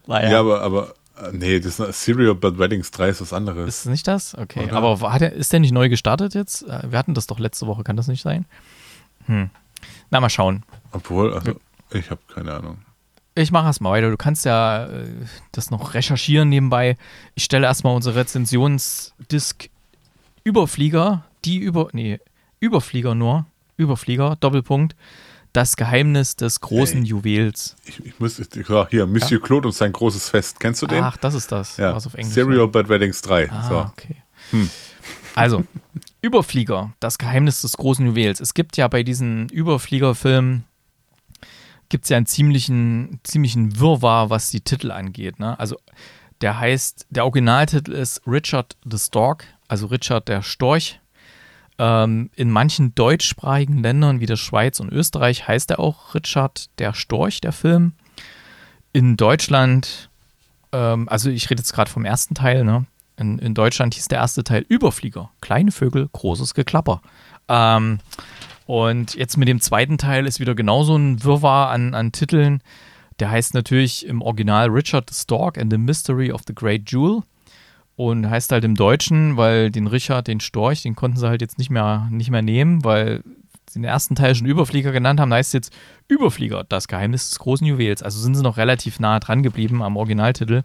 [0.07, 0.31] naja.
[0.31, 3.67] Ja, aber, aber, äh, nee, das ist Serial Bad Weddings 3 ist was anderes.
[3.67, 4.33] Ist es nicht das?
[4.35, 4.63] Okay.
[4.63, 4.73] Oder?
[4.73, 6.63] Aber war der, ist der nicht neu gestartet jetzt?
[6.63, 8.47] Äh, Wir hatten das doch letzte Woche, kann das nicht sein?
[9.27, 9.51] Hm.
[10.09, 10.63] Na, mal schauen.
[10.93, 11.53] Obwohl, also,
[11.91, 12.79] ich habe keine Ahnung.
[13.35, 14.09] Ich mache erst mal weiter.
[14.09, 15.07] Du kannst ja äh,
[15.51, 16.97] das noch recherchieren nebenbei.
[17.35, 19.69] Ich stelle erstmal unsere Rezensionsdisk
[20.43, 22.19] Überflieger, die über, nee,
[22.59, 23.45] Überflieger nur,
[23.77, 24.95] Überflieger, Doppelpunkt,
[25.53, 27.09] das Geheimnis des großen Ey.
[27.09, 27.75] Juwels.
[27.85, 30.59] Ich, ich muss, ich, ja, hier, Monsieur Claude und sein großes Fest.
[30.59, 31.03] Kennst du den?
[31.03, 31.95] Ach, das ist das, ja.
[31.95, 33.51] was auf Englisch Serial Bad Weddings 3.
[33.51, 33.77] Ah, so.
[33.77, 34.17] okay.
[35.35, 35.63] Also,
[36.21, 38.39] Überflieger, das Geheimnis des großen Juwels.
[38.41, 40.65] Es gibt ja bei diesen Überfliegerfilmen
[41.89, 45.39] gibt es ja einen ziemlichen, ziemlichen Wirrwarr, was die Titel angeht.
[45.39, 45.59] Ne?
[45.59, 45.77] Also,
[46.41, 50.99] der heißt, der Originaltitel ist Richard the Stork, also Richard der Storch.
[51.77, 56.93] Ähm, in manchen deutschsprachigen Ländern wie der Schweiz und Österreich heißt er auch Richard der
[56.93, 57.93] Storch, der Film.
[58.91, 60.09] In Deutschland,
[60.71, 62.85] ähm, also ich rede jetzt gerade vom ersten Teil, ne?
[63.17, 65.29] In, in Deutschland hieß der erste Teil Überflieger.
[65.41, 67.01] Kleine Vögel, großes Geklapper.
[67.49, 67.99] Ähm,
[68.69, 72.61] und jetzt mit dem zweiten Teil ist wieder genauso ein Wirrwarr an, an Titeln.
[73.19, 77.23] Der heißt natürlich im Original Richard the Stork and the Mystery of the Great Jewel.
[77.95, 81.57] Und heißt halt im Deutschen, weil den Richard, den Storch, den konnten sie halt jetzt
[81.57, 83.23] nicht mehr, nicht mehr nehmen, weil
[83.67, 85.31] sie den ersten Teil schon Überflieger genannt haben.
[85.31, 85.73] Da heißt es jetzt
[86.07, 88.03] Überflieger, das Geheimnis des großen Juwels.
[88.03, 90.61] Also sind sie noch relativ nah dran geblieben am Originaltitel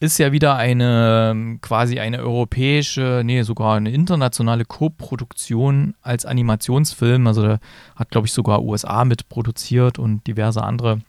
[0.00, 7.26] ist ja wieder eine ähm, quasi eine europäische, nee, sogar eine internationale Co-Produktion als Animationsfilm.
[7.26, 7.58] Also da
[7.96, 11.00] hat, glaube ich, sogar USA mitproduziert und diverse andere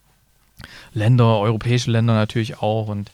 [0.93, 2.89] Länder, europäische Länder natürlich auch.
[2.89, 3.11] Und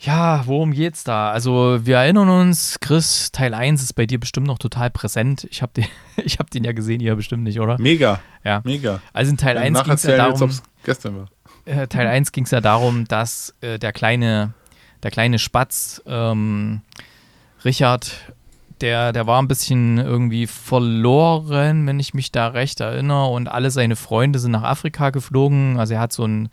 [0.00, 1.30] ja, worum geht's da?
[1.30, 5.46] Also wir erinnern uns, Chris, Teil 1 ist bei dir bestimmt noch total präsent.
[5.50, 5.86] Ich habe den,
[6.24, 7.76] ich hab den ja gesehen, ihr bestimmt nicht, oder?
[7.78, 8.62] Mega, Ja.
[8.64, 9.00] mega.
[9.12, 11.26] Also in Teil 1 ging es ja darum, ob es gestern war.
[11.64, 14.54] Äh, Teil 1 ging es ja darum, dass äh, der kleine,
[15.02, 16.82] der kleine Spatz, ähm,
[17.64, 18.16] Richard,
[18.80, 23.70] der, der war ein bisschen irgendwie verloren, wenn ich mich da recht erinnere, und alle
[23.70, 25.78] seine Freunde sind nach Afrika geflogen.
[25.78, 26.48] Also er hat so einen,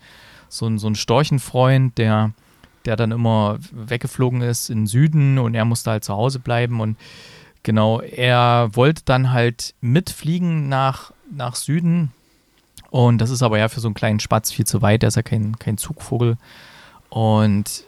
[0.48, 2.32] so so einen Storchenfreund, der,
[2.84, 6.80] der dann immer weggeflogen ist in den Süden und er musste halt zu Hause bleiben.
[6.80, 6.96] Und
[7.64, 12.12] genau, er wollte dann halt mitfliegen nach, nach Süden
[12.90, 15.16] und das ist aber ja für so einen kleinen Spatz viel zu weit, der ist
[15.16, 16.36] ja kein, kein Zugvogel.
[17.08, 17.84] Und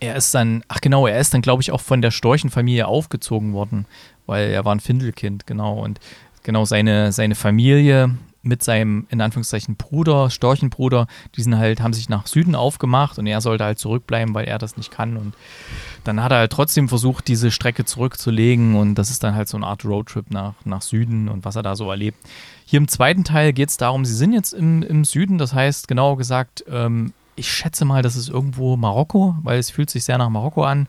[0.00, 3.52] er ist dann, ach genau, er ist dann, glaube ich, auch von der Storchenfamilie aufgezogen
[3.52, 3.86] worden,
[4.26, 5.82] weil er war ein Findelkind, genau.
[5.82, 6.00] Und
[6.42, 8.10] genau seine, seine Familie
[8.44, 13.40] mit seinem, in Anführungszeichen, Bruder, Storchenbruder, die halt, haben sich nach Süden aufgemacht und er
[13.40, 15.16] sollte halt zurückbleiben, weil er das nicht kann.
[15.16, 15.34] Und
[16.04, 19.56] dann hat er halt trotzdem versucht, diese Strecke zurückzulegen und das ist dann halt so
[19.56, 22.18] eine Art Roadtrip nach, nach Süden und was er da so erlebt.
[22.66, 25.88] Hier im zweiten Teil geht es darum, sie sind jetzt im, im Süden, das heißt,
[25.88, 30.18] genauer gesagt, ähm, ich schätze mal, das ist irgendwo Marokko, weil es fühlt sich sehr
[30.18, 30.88] nach Marokko an,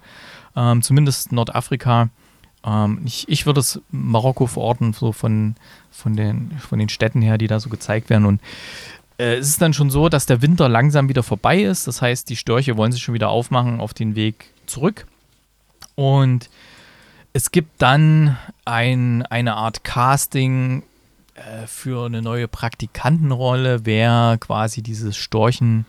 [0.55, 2.09] ähm, zumindest Nordafrika.
[2.65, 5.55] Ähm, ich, ich würde es Marokko verorten, so von,
[5.91, 8.25] von, den, von den Städten her, die da so gezeigt werden.
[8.25, 8.41] Und
[9.17, 11.87] äh, es ist dann schon so, dass der Winter langsam wieder vorbei ist.
[11.87, 15.05] Das heißt, die Störche wollen sich schon wieder aufmachen auf den Weg zurück.
[15.95, 16.49] Und
[17.33, 20.83] es gibt dann ein, eine Art Casting
[21.35, 25.85] äh, für eine neue Praktikantenrolle, wer quasi dieses Storchen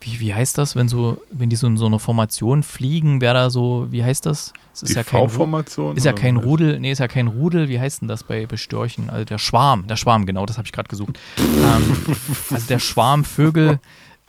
[0.00, 3.34] wie, wie heißt das, wenn so, wenn die so in so einer Formation fliegen, wer
[3.34, 4.52] da so, wie heißt das?
[4.72, 5.96] das ist die ja kein V-Formation?
[5.96, 9.10] Ist ja kein Rudel, nee, ist ja kein Rudel, wie heißt denn das bei Bestörchen?
[9.10, 11.18] Also der Schwarm, der Schwarm, genau, das habe ich gerade gesucht.
[11.38, 12.16] ähm,
[12.50, 13.80] also der Schwarm Vögel,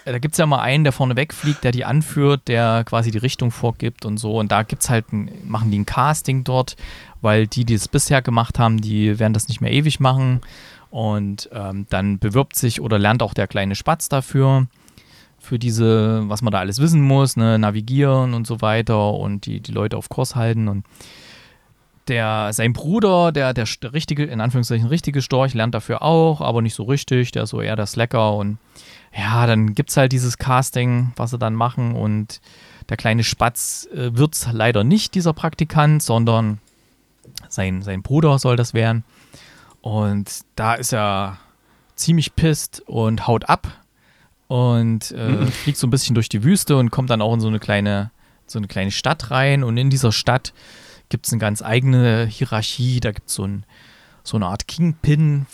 [0.05, 3.11] äh, da gibt es ja mal einen, der vorne wegfliegt, der die anführt, der quasi
[3.11, 4.39] die Richtung vorgibt und so.
[4.39, 6.77] Und da gibt's halt, ein, machen die ein Casting dort,
[7.21, 10.41] weil die, die es bisher gemacht haben, die werden das nicht mehr ewig machen.
[10.89, 14.67] Und ähm, dann bewirbt sich oder lernt auch der kleine Spatz dafür
[15.47, 19.61] für diese, was man da alles wissen muss, ne, navigieren und so weiter und die,
[19.61, 20.85] die Leute auf Kurs halten und
[22.09, 26.73] der, sein Bruder, der, der, richtige, in Anführungszeichen richtige Storch, lernt dafür auch, aber nicht
[26.73, 28.57] so richtig, der ist so eher der Slacker und
[29.17, 32.41] ja, dann gibt es halt dieses Casting, was sie dann machen und
[32.89, 36.59] der kleine Spatz äh, wird es leider nicht, dieser Praktikant, sondern
[37.47, 39.03] sein, sein Bruder soll das werden.
[39.81, 41.37] Und da ist er
[41.95, 43.67] ziemlich pisst und haut ab
[44.47, 45.47] und äh, mhm.
[45.47, 48.11] fliegt so ein bisschen durch die Wüste und kommt dann auch in so eine kleine,
[48.45, 49.63] so eine kleine Stadt rein.
[49.63, 50.53] Und in dieser Stadt
[51.09, 52.99] gibt es eine ganz eigene Hierarchie.
[52.99, 53.65] Da gibt es so, ein,
[54.23, 55.45] so eine Art Kingpin.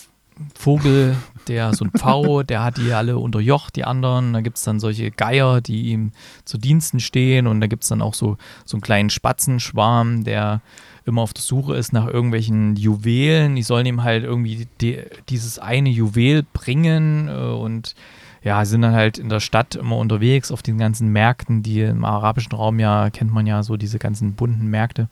[0.56, 1.16] Vogel,
[1.48, 4.34] der so ein Pfau, der hat die alle unterjocht, die anderen.
[4.34, 6.12] Da gibt es dann solche Geier, die ihm
[6.44, 7.46] zu Diensten stehen.
[7.46, 10.62] Und da gibt es dann auch so, so einen kleinen Spatzenschwarm, der
[11.06, 13.56] immer auf der Suche ist nach irgendwelchen Juwelen.
[13.56, 17.28] Die sollen ihm halt irgendwie die, dieses eine Juwel bringen.
[17.28, 17.96] Äh, und
[18.44, 22.04] ja, sind dann halt in der Stadt immer unterwegs auf den ganzen Märkten, die im
[22.04, 25.08] arabischen Raum ja, kennt man ja so diese ganzen bunten Märkte.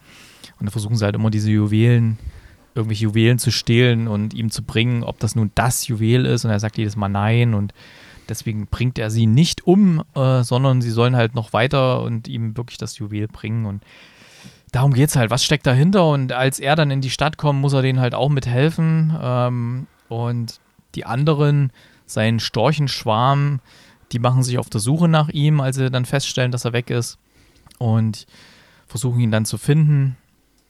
[0.59, 2.19] Und da versuchen sie halt immer diese Juwelen,
[2.75, 6.43] irgendwelche Juwelen zu stehlen und ihm zu bringen, ob das nun das Juwel ist.
[6.43, 7.73] Und er sagt jedes Mal nein und
[8.27, 12.57] deswegen bringt er sie nicht um, äh, sondern sie sollen halt noch weiter und ihm
[12.57, 13.65] wirklich das Juwel bringen.
[13.65, 13.81] Und
[14.73, 15.31] darum geht es halt.
[15.31, 16.05] Was steckt dahinter?
[16.09, 19.17] Und als er dann in die Stadt kommt, muss er denen halt auch mithelfen.
[19.21, 20.59] Ähm, und
[20.95, 21.71] die anderen
[22.11, 23.59] sein Storchenschwarm,
[24.11, 26.89] die machen sich auf der Suche nach ihm, als sie dann feststellen, dass er weg
[26.89, 27.17] ist
[27.79, 28.27] und
[28.87, 30.17] versuchen ihn dann zu finden.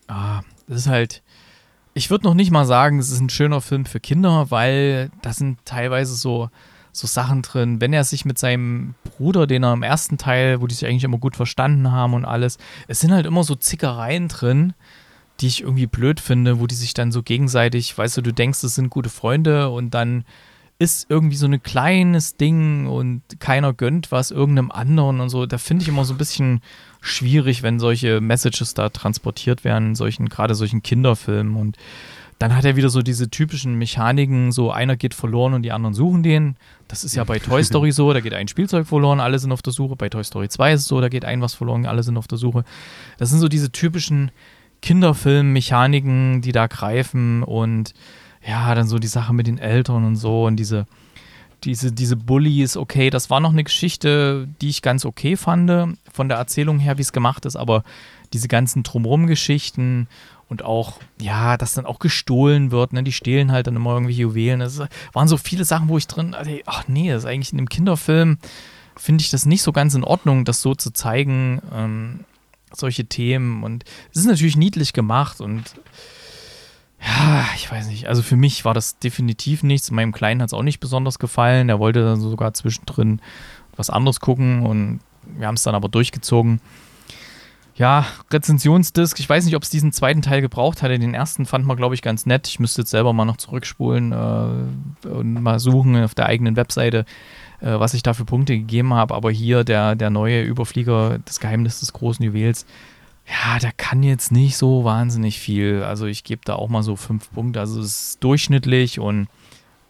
[0.08, 1.24] Ah, das ist halt,
[1.94, 5.34] ich würde noch nicht mal sagen, es ist ein schöner Film für Kinder, weil da
[5.34, 6.50] sind teilweise so,
[6.92, 7.82] so Sachen drin.
[7.82, 11.04] Wenn er sich mit seinem Bruder, den er im ersten Teil, wo die sich eigentlich
[11.04, 14.74] immer gut verstanden haben und alles, es sind halt immer so Zickereien drin,
[15.40, 18.64] die ich irgendwie blöd finde, wo die sich dann so gegenseitig, weißt du, du denkst,
[18.64, 20.24] es sind gute Freunde und dann
[20.82, 25.46] ist irgendwie so ein kleines Ding und keiner gönnt was irgendeinem anderen und so.
[25.46, 26.62] Da finde ich immer so ein bisschen
[27.02, 31.56] schwierig, wenn solche Messages da transportiert werden, solchen, gerade solchen Kinderfilmen.
[31.56, 31.78] Und
[32.40, 35.94] dann hat er wieder so diese typischen Mechaniken, so einer geht verloren und die anderen
[35.94, 36.56] suchen den.
[36.88, 39.62] Das ist ja bei Toy Story so, da geht ein Spielzeug verloren, alle sind auf
[39.62, 39.96] der Suche.
[39.96, 42.28] Bei Toy Story 2 ist es so, da geht ein was verloren, alle sind auf
[42.28, 42.64] der Suche.
[43.20, 44.32] Das sind so diese typischen
[44.82, 47.94] Kinderfilm-Mechaniken, die da greifen und
[48.46, 50.88] ja, dann so die Sache mit den Eltern und so und diese,
[51.64, 56.30] diese, diese Bullies, okay, das war noch eine Geschichte, die ich ganz okay fand, von
[56.30, 57.84] der Erzählung her, wie es gemacht ist, aber
[58.34, 60.08] diese ganzen Drumrum-Geschichten
[60.48, 64.16] und auch, ja, dass dann auch gestohlen wird, ne, die stehlen halt dann immer irgendwie
[64.16, 64.60] Juwelen.
[64.60, 64.82] Das
[65.14, 66.36] waren so viele Sachen, wo ich drin,
[66.66, 68.38] ach nee, das ist eigentlich in einem Kinderfilm,
[68.98, 72.26] finde ich das nicht so ganz in Ordnung, das so zu zeigen, ähm,
[72.74, 73.64] solche Themen.
[73.64, 75.64] Und es ist natürlich niedlich gemacht und
[77.04, 78.08] ja, ich weiß nicht.
[78.08, 79.90] Also für mich war das definitiv nichts.
[79.92, 81.68] Meinem Kleinen hat es auch nicht besonders gefallen.
[81.68, 83.22] Der wollte dann sogar zwischendrin
[83.76, 86.62] was anderes gucken und wir haben es dann aber durchgezogen.
[87.76, 89.20] Ja, Rezensionsdisk.
[89.20, 91.00] Ich weiß nicht, ob es diesen zweiten Teil gebraucht hatte.
[91.00, 92.48] Den ersten fand man, glaube ich, ganz nett.
[92.48, 97.06] Ich müsste jetzt selber mal noch zurückspulen äh, und mal suchen auf der eigenen Webseite,
[97.62, 99.16] äh, was ich da für Punkte gegeben habe.
[99.16, 102.68] Aber hier der, der neue Überflieger, das Geheimnis des großen Juwels,
[103.26, 105.84] ja, der kann jetzt nicht so wahnsinnig viel.
[105.84, 107.60] Also ich gebe da auch mal so fünf Punkte.
[107.60, 109.28] Also es ist durchschnittlich und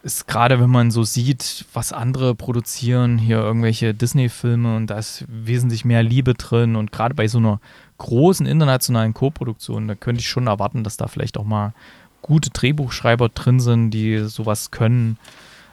[0.02, 5.24] ist gerade, wenn man so sieht, was andere produzieren, hier irgendwelche Disney-Filme und da ist
[5.28, 7.60] wesentlich mehr Liebe drin und gerade bei so einer
[7.98, 11.72] großen internationalen Co-Produktion, da könnte ich schon erwarten, dass da vielleicht auch mal
[12.20, 15.18] gute Drehbuchschreiber drin sind, die sowas können.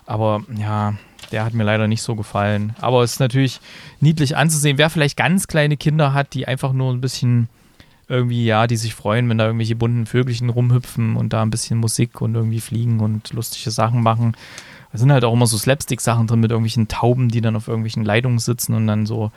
[0.05, 0.93] Aber ja,
[1.31, 2.75] der hat mir leider nicht so gefallen.
[2.81, 3.59] Aber es ist natürlich
[3.99, 4.77] niedlich anzusehen.
[4.77, 7.49] Wer vielleicht ganz kleine Kinder hat, die einfach nur ein bisschen
[8.07, 11.77] irgendwie, ja, die sich freuen, wenn da irgendwelche bunten Vögelchen rumhüpfen und da ein bisschen
[11.77, 14.35] Musik und irgendwie fliegen und lustige Sachen machen.
[14.91, 18.03] Da sind halt auch immer so Slapstick-Sachen drin mit irgendwelchen Tauben, die dann auf irgendwelchen
[18.03, 19.31] Leitungen sitzen und dann so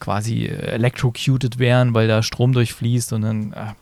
[0.00, 3.72] quasi electrocuted werden, weil da Strom durchfließt und dann, äh,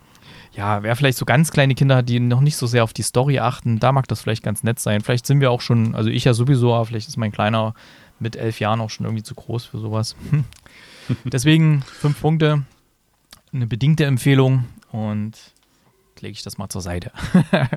[0.56, 3.02] ja, wer vielleicht so ganz kleine Kinder hat, die noch nicht so sehr auf die
[3.02, 5.00] Story achten, da mag das vielleicht ganz nett sein.
[5.00, 7.74] Vielleicht sind wir auch schon, also ich ja sowieso, aber vielleicht ist mein Kleiner
[8.20, 10.14] mit elf Jahren auch schon irgendwie zu groß für sowas.
[11.24, 12.62] Deswegen fünf Punkte,
[13.52, 15.32] eine bedingte Empfehlung und
[16.20, 17.10] lege ich das mal zur Seite.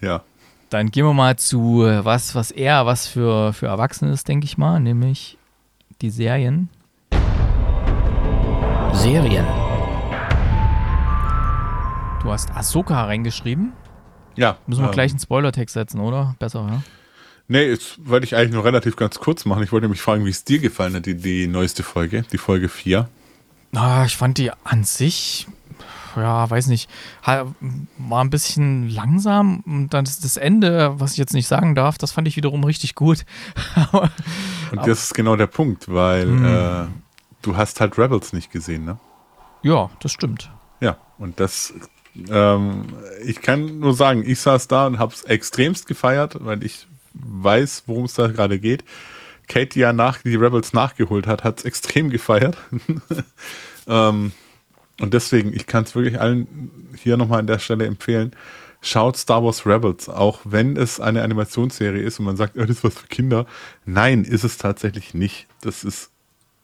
[0.00, 0.22] ja.
[0.70, 4.58] Dann gehen wir mal zu was, was eher was für, für Erwachsene ist, denke ich
[4.58, 5.38] mal, nämlich
[6.02, 6.68] die Serien.
[8.92, 9.63] Serien.
[12.24, 13.74] Du hast Ahsoka reingeschrieben.
[14.34, 14.56] Ja.
[14.66, 16.34] Müssen wir ähm, gleich einen Spoiler-Text setzen, oder?
[16.38, 16.82] Besser, ja?
[17.48, 19.62] Nee, jetzt wollte ich eigentlich nur relativ ganz kurz machen.
[19.62, 22.70] Ich wollte nämlich fragen, wie es dir gefallen hat, die, die neueste Folge, die Folge
[22.70, 23.06] 4.
[23.74, 25.46] Ah, ich fand die an sich,
[26.16, 26.88] ja, weiß nicht,
[27.26, 32.12] war ein bisschen langsam und dann das Ende, was ich jetzt nicht sagen darf, das
[32.12, 33.26] fand ich wiederum richtig gut.
[33.92, 36.44] und das ist genau der Punkt, weil Hm.
[36.46, 36.86] äh,
[37.42, 38.98] du hast halt Rebels nicht gesehen, ne?
[39.62, 40.50] ja, das stimmt.
[40.80, 41.74] Ja, und das,
[42.28, 42.86] ähm,
[43.24, 48.04] ich kann nur sagen, ich saß da und hab's extremst gefeiert, weil ich weiß, worum
[48.04, 48.84] es da gerade geht.
[49.46, 52.56] Kate, die ja nach, die Rebels nachgeholt hat, hat's extrem gefeiert.
[53.86, 54.32] ähm,
[55.00, 58.34] und deswegen, ich kann es wirklich allen hier nochmal an der Stelle empfehlen.
[58.80, 62.78] Schaut Star Wars Rebels, auch wenn es eine Animationsserie ist und man sagt, oh, das
[62.78, 63.46] ist was für Kinder.
[63.86, 65.46] Nein, ist es tatsächlich nicht.
[65.62, 66.10] Das ist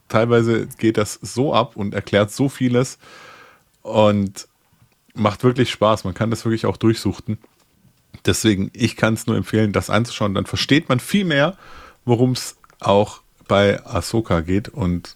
[0.07, 2.99] teilweise geht das so ab und erklärt so vieles
[3.81, 4.47] und
[5.13, 6.03] macht wirklich Spaß.
[6.03, 7.37] Man kann das wirklich auch durchsuchten.
[8.25, 10.33] Deswegen, ich kann es nur empfehlen, das anzuschauen.
[10.33, 11.57] Dann versteht man viel mehr,
[12.05, 14.69] worum es auch bei Ahsoka geht.
[14.69, 15.15] Und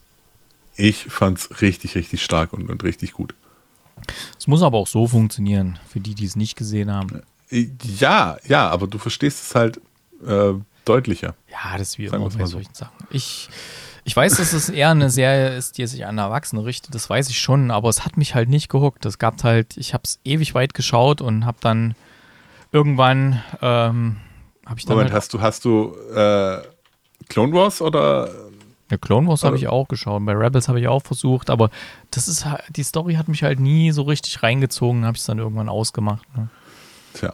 [0.75, 3.35] ich fand es richtig, richtig stark und, und richtig gut.
[4.37, 7.21] Es muss aber auch so funktionieren, für die, die es nicht gesehen haben.
[7.49, 9.79] Ja, ja, aber du verstehst es halt
[10.25, 11.35] äh, deutlicher.
[11.49, 12.53] Ja, das ist wie immer bei so.
[12.53, 12.95] solchen Sachen.
[13.11, 13.49] Ich,
[14.07, 17.27] ich weiß, dass es eher eine Serie ist, die sich an Erwachsene richtet, das weiß
[17.29, 19.05] ich schon, aber es hat mich halt nicht gehuckt.
[19.05, 21.95] Es gab halt, ich habe es ewig weit geschaut und habe dann
[22.71, 24.17] irgendwann, ähm,
[24.65, 26.59] habe ich dann Moment, halt, hast du, hast du äh,
[27.29, 28.29] Clone Wars oder
[28.91, 31.71] ja, Clone Wars habe Also- ich auch geschaut, bei Rebels habe ich auch versucht, aber
[32.11, 35.25] das ist halt- die Story hat mich halt nie so richtig reingezogen, habe ich es
[35.25, 36.25] dann irgendwann ausgemacht.
[36.37, 36.49] Ne?
[37.15, 37.33] Tja,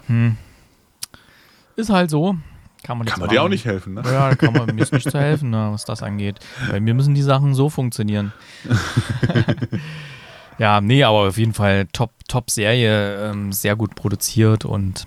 [1.75, 2.35] Ist halt so.
[2.83, 4.03] Kann man, kann man dir auch nicht helfen, ne?
[4.05, 6.39] Ja, kann man mir ist nicht zu helfen, ne, was das angeht.
[6.69, 8.33] Bei mir müssen die Sachen so funktionieren.
[10.57, 15.05] ja, nee, aber auf jeden Fall top, top Serie, ähm, sehr gut produziert und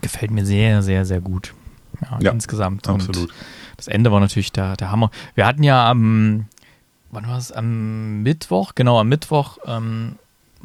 [0.00, 1.54] gefällt mir sehr, sehr, sehr gut.
[2.02, 2.88] Ja, Ja, insgesamt.
[2.88, 3.30] absolut.
[3.30, 3.34] Und
[3.76, 5.10] das Ende war natürlich der, der Hammer.
[5.34, 6.46] Wir hatten ja am,
[7.10, 7.50] wann war es?
[7.52, 10.16] Am Mittwoch, genau, am Mittwoch ähm,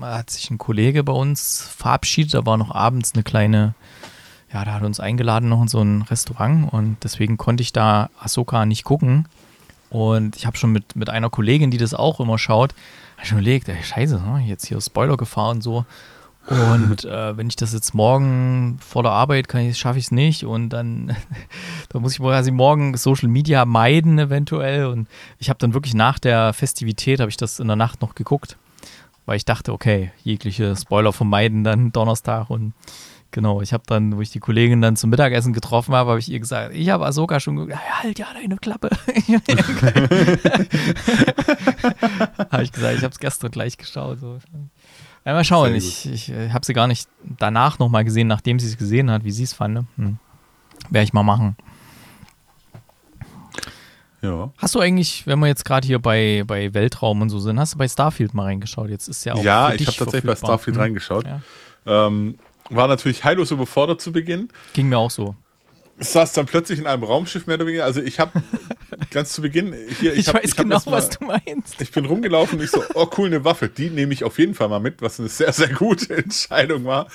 [0.02, 2.34] hat sich ein Kollege bei uns verabschiedet.
[2.34, 3.74] Da war noch abends eine kleine,
[4.56, 8.10] ja, da hat uns eingeladen noch in so ein Restaurant und deswegen konnte ich da
[8.18, 9.28] Ahsoka nicht gucken.
[9.90, 12.74] Und ich habe schon mit, mit einer Kollegin, die das auch immer schaut,
[13.22, 15.86] ich schon überlegt, ey, scheiße, ne, jetzt hier Spoiler gefahren und so.
[16.48, 20.46] Und äh, wenn ich das jetzt morgen vor der Arbeit kann, schaffe ich es nicht.
[20.46, 21.14] Und dann,
[21.90, 24.86] dann muss ich quasi morgen Social Media meiden eventuell.
[24.86, 28.16] Und ich habe dann wirklich nach der Festivität, habe ich das in der Nacht noch
[28.16, 28.56] geguckt.
[29.26, 32.50] Weil ich dachte, okay, jegliche Spoiler vermeiden dann Donnerstag.
[32.50, 32.74] Und
[33.36, 36.32] genau, ich habe dann, wo ich die Kollegin dann zum Mittagessen getroffen habe, habe ich
[36.32, 37.70] ihr gesagt, ich habe Ahsoka schon
[38.02, 38.90] halt ja deine Klappe.
[42.50, 44.20] habe ich gesagt, ich habe es gestern gleich geschaut.
[44.20, 44.40] So.
[45.26, 45.76] Ja, mal schauen.
[45.76, 49.26] Ich, ich äh, habe sie gar nicht danach nochmal gesehen, nachdem sie es gesehen hat,
[49.26, 49.74] wie sie es fand.
[49.74, 49.86] ne?
[49.98, 50.18] Hm.
[50.90, 51.58] Werde ich mal machen.
[54.22, 54.52] Ja.
[54.58, 57.74] Hast du eigentlich, wenn wir jetzt gerade hier bei, bei Weltraum und so sind, hast
[57.74, 58.90] du bei Starfield mal reingeschaut?
[58.90, 59.44] Jetzt ist ja auch.
[59.44, 60.36] Ja, ich habe tatsächlich bei.
[60.36, 60.82] Starfield Hm.
[60.82, 61.26] reingeschaut.
[61.28, 61.42] Ja.
[62.08, 62.38] Ähm,
[62.70, 64.50] war natürlich heillos überfordert zu Beginn.
[64.74, 65.36] Ging mir auch so.
[66.00, 67.86] saß dann plötzlich in einem Raumschiff mehr oder weniger.
[67.86, 68.42] Also ich habe
[69.12, 71.80] ganz zu Beginn hier, ich, Ich, hab, weiß ich genau, mal- was du meinst.
[71.82, 74.56] Ich bin rumgelaufen und ich so, oh cool, eine Waffe, die nehme ich auf jeden
[74.56, 77.08] Fall mal mit, was eine sehr, sehr gute Entscheidung war.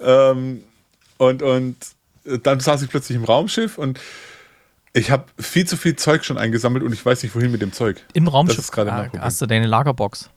[0.00, 0.62] Ähm,
[1.16, 1.76] und, und
[2.44, 3.98] dann saß ich plötzlich im Raumschiff und
[4.92, 7.72] ich habe viel zu viel Zeug schon eingesammelt und ich weiß nicht, wohin mit dem
[7.72, 8.04] Zeug.
[8.14, 10.30] Im Raumschiff gerade ah, hast du deine Lagerbox.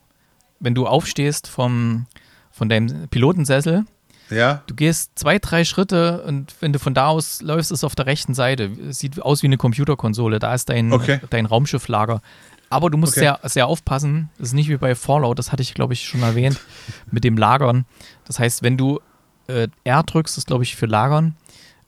[0.59, 2.05] Wenn du aufstehst vom,
[2.51, 3.85] von deinem Pilotensessel,
[4.31, 7.95] Ja, du gehst zwei, drei Schritte und wenn du von da aus läufst, ist auf
[7.95, 8.71] der rechten Seite.
[8.93, 10.39] Sieht aus wie eine Computerkonsole.
[10.39, 11.19] Da ist dein, Okay.
[11.29, 12.21] dein Raumschifflager.
[12.69, 13.19] Aber du musst Okay.
[13.21, 14.29] sehr, sehr aufpassen.
[14.37, 16.59] Das ist nicht wie bei Fallout, das hatte ich, glaube ich, schon erwähnt,
[17.11, 17.85] mit dem Lagern.
[18.25, 19.01] Das heißt, wenn du
[19.47, 21.35] äh, R drückst, das glaube ich für Lagern,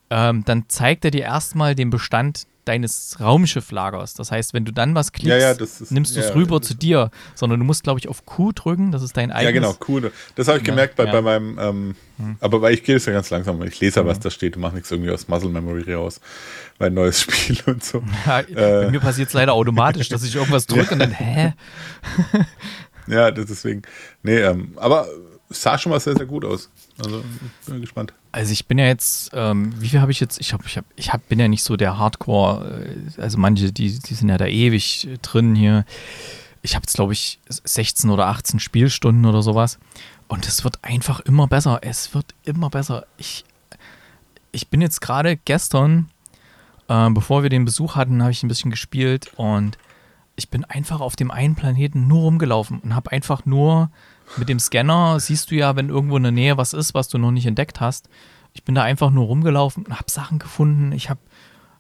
[0.10, 4.14] ähm, dann zeigt er dir erstmal den Bestand deines Raumschifflagers.
[4.14, 6.34] Das heißt, wenn du dann was klickst, Ja, ja, das ist- nimmst du es ja,
[6.36, 9.32] rüber das zu dir, sondern du musst, glaube ich, auf Q drücken, das ist dein
[9.32, 9.46] eigenes.
[9.46, 10.12] Ja, genau, cool.
[10.36, 11.96] Das habe ich gemerkt bei, bei meinem, ähm,
[12.40, 14.62] aber weil ich gehe es ja ganz langsam, ich lese ja, was da steht und
[14.62, 16.22] mache nichts irgendwie aus Muscle Memory raus.
[16.80, 18.02] Mein neues Spiel und so.
[18.26, 18.46] Ja, Äh.
[18.86, 21.54] bei mir passiert es leider automatisch, dass ich irgendwas drücke und dann, hä?
[23.08, 23.82] Ja, das deswegen.
[24.22, 25.08] Nee, ähm, aber
[25.54, 26.70] sah schon mal sehr, sehr gut aus.
[27.04, 27.24] Also,
[27.66, 28.14] bin gespannt.
[28.32, 30.40] Also ich bin ja jetzt, ähm, wie viel habe ich jetzt?
[30.40, 32.86] Ich habe, ich habe, ich hab, bin ja nicht so der Hardcore.
[33.18, 35.86] Äh, also manche, die, die sind ja da ewig äh, drin hier.
[36.62, 39.80] Ich habe jetzt glaube ich 16 oder 18 Spielstunden oder sowas.
[40.28, 41.80] Und es wird einfach immer besser.
[41.82, 43.06] Es wird immer besser.
[43.18, 43.46] Ich,
[44.52, 46.10] ich bin jetzt gerade gestern,
[46.88, 49.78] äh, bevor wir den Besuch hatten, habe ich ein bisschen gespielt und
[50.36, 53.92] ich bin einfach auf dem einen Planeten nur rumgelaufen und habe einfach nur
[54.38, 57.18] mit dem Scanner, siehst du ja, wenn irgendwo in der Nähe was ist, was du
[57.18, 58.10] noch nicht entdeckt hast.
[58.54, 60.92] Ich bin da einfach nur rumgelaufen und habe Sachen gefunden.
[60.92, 61.20] Ich habe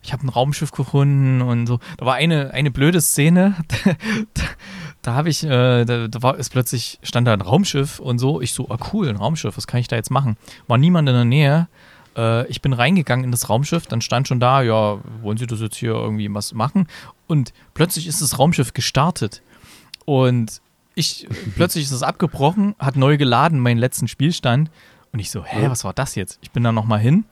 [0.01, 1.79] ich hab ein Raumschiff gefunden und so.
[1.97, 3.55] Da war eine, eine blöde Szene.
[4.33, 4.43] da
[5.03, 8.41] da habe ich, äh, da, da war es plötzlich, stand da ein Raumschiff und so.
[8.41, 10.37] Ich so, ah cool, ein Raumschiff, was kann ich da jetzt machen?
[10.67, 11.67] War niemand in der Nähe.
[12.15, 15.59] Äh, ich bin reingegangen in das Raumschiff, dann stand schon da, ja, wollen Sie das
[15.59, 16.87] jetzt hier irgendwie was machen?
[17.27, 19.41] Und plötzlich ist das Raumschiff gestartet.
[20.05, 20.61] Und
[20.95, 24.69] ich, plötzlich ist es abgebrochen, hat neu geladen, meinen letzten Spielstand.
[25.11, 26.39] Und ich so, hä, was war das jetzt?
[26.41, 27.25] Ich bin da nochmal hin.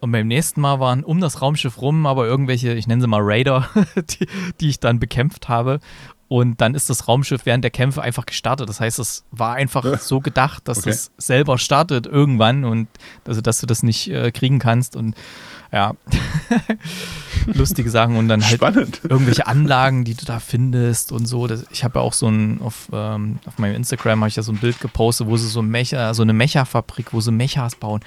[0.00, 3.20] Und beim nächsten Mal waren um das Raumschiff rum aber irgendwelche, ich nenne sie mal
[3.22, 4.26] Raider, die,
[4.60, 5.80] die ich dann bekämpft habe.
[6.26, 8.68] Und dann ist das Raumschiff während der Kämpfe einfach gestartet.
[8.68, 10.90] Das heißt, es war einfach so gedacht, dass Okay.
[10.90, 12.88] es selber startet irgendwann und
[13.26, 14.94] also, dass du das nicht äh, kriegen kannst.
[14.94, 15.16] Und
[15.72, 15.94] ja,
[17.46, 18.16] lustige Sachen.
[18.16, 19.00] Und dann halt Spannend.
[19.08, 21.46] irgendwelche Anlagen, die du da findest und so.
[21.46, 24.42] Das, ich habe ja auch so ein, auf, ähm, auf meinem Instagram habe ich ja
[24.42, 27.74] so ein Bild gepostet, wo sie so, ein Mecha, so eine Mecha-Fabrik, wo sie Mechas
[27.76, 28.00] bauen.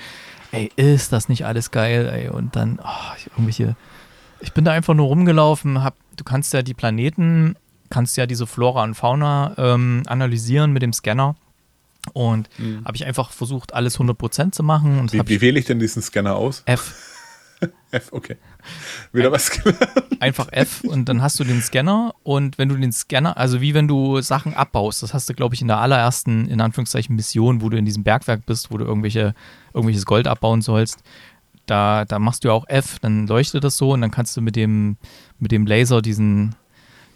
[0.52, 2.30] Ey, ist das nicht alles geil, ey.
[2.30, 3.76] Und dann, oh, ich- irgendwelche,
[4.40, 7.56] ich bin da einfach nur rumgelaufen, hab, du kannst ja die Planeten,
[7.90, 11.36] kannst ja diese Flora und Fauna ähm, analysieren mit dem Scanner.
[12.12, 12.50] Und
[12.84, 15.00] habe ich einfach versucht, alles 100% zu machen.
[15.00, 16.62] Und Wie, wie wähle ich denn diesen Scanner aus?
[16.66, 16.94] F
[17.92, 18.38] F, okay.
[19.12, 19.80] Wieder was gelernt.
[20.20, 23.74] einfach F und dann hast du den Scanner und wenn du den Scanner, also wie
[23.74, 27.62] wenn du Sachen abbaust, das hast du, glaube ich, in der allerersten, in Anführungszeichen, Mission,
[27.62, 29.34] wo du in diesem Bergwerk bist, wo du irgendwelche,
[29.74, 31.04] irgendwelches Gold abbauen sollst,
[31.66, 34.42] da, da machst du ja auch F, dann leuchtet das so und dann kannst du
[34.42, 34.98] mit dem,
[35.40, 36.56] mit dem Laser diesen,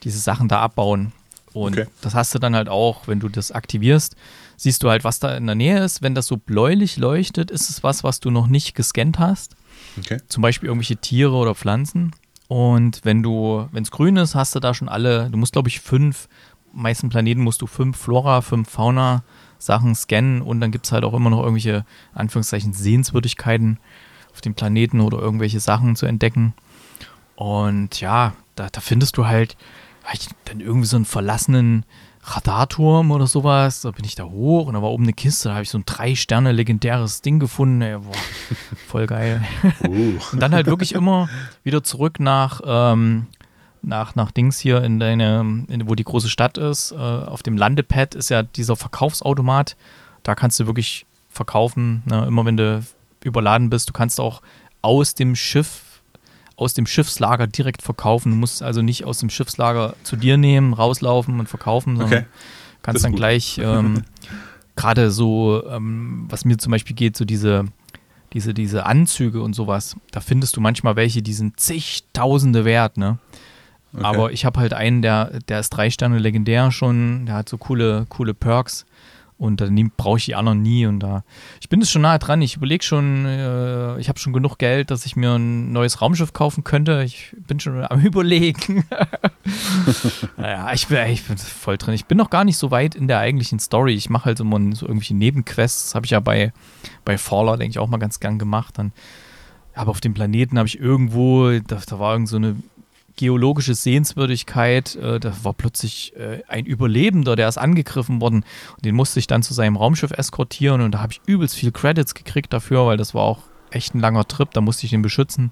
[0.03, 1.11] diese Sachen da abbauen.
[1.53, 1.87] Und Okay.
[2.01, 4.15] das hast du dann halt auch, wenn du das aktivierst,
[4.57, 6.01] siehst du halt, was da in der Nähe ist.
[6.01, 9.56] Wenn das so bläulich leuchtet, ist es was, was du noch nicht gescannt hast
[9.99, 10.19] Okay.
[10.27, 12.11] zum Beispiel irgendwelche Tiere oder Pflanzen.
[12.47, 15.69] Und wenn du, wenn es grün ist, hast du da schon alle, du musst, glaube
[15.69, 16.27] ich, fünf,
[16.73, 19.23] meisten Planeten musst du fünf Flora, fünf Fauna
[19.59, 23.79] Sachen scannen und dann gibt es halt auch immer noch irgendwelche, Anführungszeichen, Sehenswürdigkeiten
[24.31, 26.53] auf dem Planeten oder irgendwelche Sachen zu entdecken.
[27.35, 29.57] Und ja, da, da findest du halt
[30.13, 31.85] ich dann irgendwie so einen verlassenen
[32.27, 33.81] Radarturm oder sowas.
[33.81, 35.77] Da bin ich da hoch und da war oben eine Kiste, da habe ich so
[35.77, 37.81] ein drei Sterne legendäres Ding gefunden.
[37.81, 38.11] Ey, boah,
[38.87, 39.41] voll geil.
[39.87, 40.19] Uh.
[40.31, 41.29] Und dann halt wirklich immer
[41.63, 43.27] wieder zurück nach, ähm,
[43.81, 46.91] nach, nach Dings hier in deine, in, wo die große Stadt ist.
[46.91, 49.77] Äh, auf dem Landepad ist ja dieser Verkaufsautomat.
[50.23, 52.25] Da kannst du wirklich verkaufen, ne?
[52.27, 52.83] immer wenn du
[53.23, 53.89] überladen bist.
[53.89, 54.41] Du kannst auch
[54.81, 55.81] aus dem Schiff,
[56.57, 58.31] aus dem Schiffslager direkt verkaufen.
[58.31, 62.27] Du musst also nicht aus dem Schiffslager zu dir nehmen, rauslaufen und verkaufen, sondern Okay.
[62.81, 63.19] kannst dann gut.
[63.19, 64.03] gleich ähm,
[64.75, 67.65] gerade so, ähm, was mir zum Beispiel geht, so diese,
[68.33, 73.19] diese, diese Anzüge und sowas, da findest du manchmal welche, die sind zigtausende wert, ne?
[73.93, 74.03] Okay.
[74.03, 77.57] Aber ich habe halt einen, der, der ist drei Sterne legendär schon, der hat so
[77.57, 78.85] coole, coole Perks
[79.37, 81.23] und dann brauche ich die anderen nie und da,
[81.61, 84.89] ich bin es schon nahe dran, ich überlege schon, äh, ich habe schon genug Geld,
[84.89, 88.83] dass ich mir ein neues Raumschiff kaufen könnte, ich bin schon am überlegen.
[90.37, 93.07] naja, ich bin, ich bin voll drin, ich bin noch gar nicht so weit in
[93.07, 96.51] der eigentlichen Story, ich mache halt immer so irgendwelche Nebenquests, das habe ich ja bei,
[97.05, 98.91] bei Faller, denke ich, auch mal ganz gern gemacht, dann
[99.75, 102.55] aber auf dem Planeten habe ich irgendwo, da, da war irgend so eine
[103.17, 104.95] geologische Sehenswürdigkeit.
[104.95, 108.45] Äh, da war plötzlich äh, ein Überlebender, der ist angegriffen worden.
[108.75, 111.71] Und den musste ich dann zu seinem Raumschiff eskortieren und da habe ich übelst viel
[111.71, 113.39] Credits gekriegt dafür, weil das war auch
[113.71, 114.49] echt ein langer Trip.
[114.51, 115.51] Da musste ich den beschützen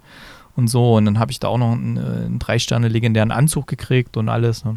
[0.56, 0.96] und so.
[0.96, 4.16] Und dann habe ich da auch noch einen, äh, einen drei Sterne legendären Anzug gekriegt
[4.16, 4.64] und alles.
[4.64, 4.76] Ne?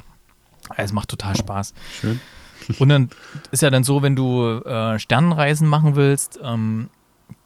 [0.71, 1.75] Also, Es macht total Spaß.
[2.01, 2.21] Schön.
[2.79, 3.09] Und dann
[3.51, 6.91] ist ja dann so, wenn du äh, Sternenreisen machen willst, ähm,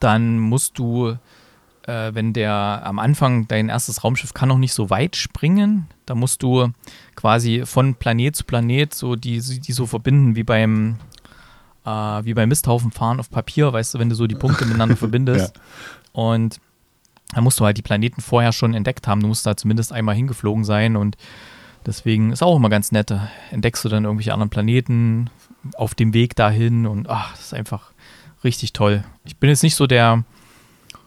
[0.00, 1.16] dann musst du,
[1.86, 6.14] äh, wenn der am Anfang dein erstes Raumschiff kann noch nicht so weit springen, da
[6.14, 6.68] musst du
[7.14, 10.98] quasi von Planet zu Planet so die, die so verbinden wie beim
[11.84, 15.54] äh, wie bei Misthaufenfahren auf Papier, weißt du, wenn du so die Punkte miteinander verbindest.
[16.12, 16.60] Und
[17.34, 19.20] da musst du halt die Planeten vorher schon entdeckt haben.
[19.20, 21.16] Du musst da zumindest einmal hingeflogen sein und
[21.86, 23.12] deswegen ist auch immer ganz nett.
[23.50, 25.30] Entdeckst du dann irgendwelche anderen Planeten
[25.76, 27.92] auf dem Weg dahin und ach, das ist einfach
[28.44, 29.04] richtig toll.
[29.24, 30.24] Ich bin jetzt nicht so der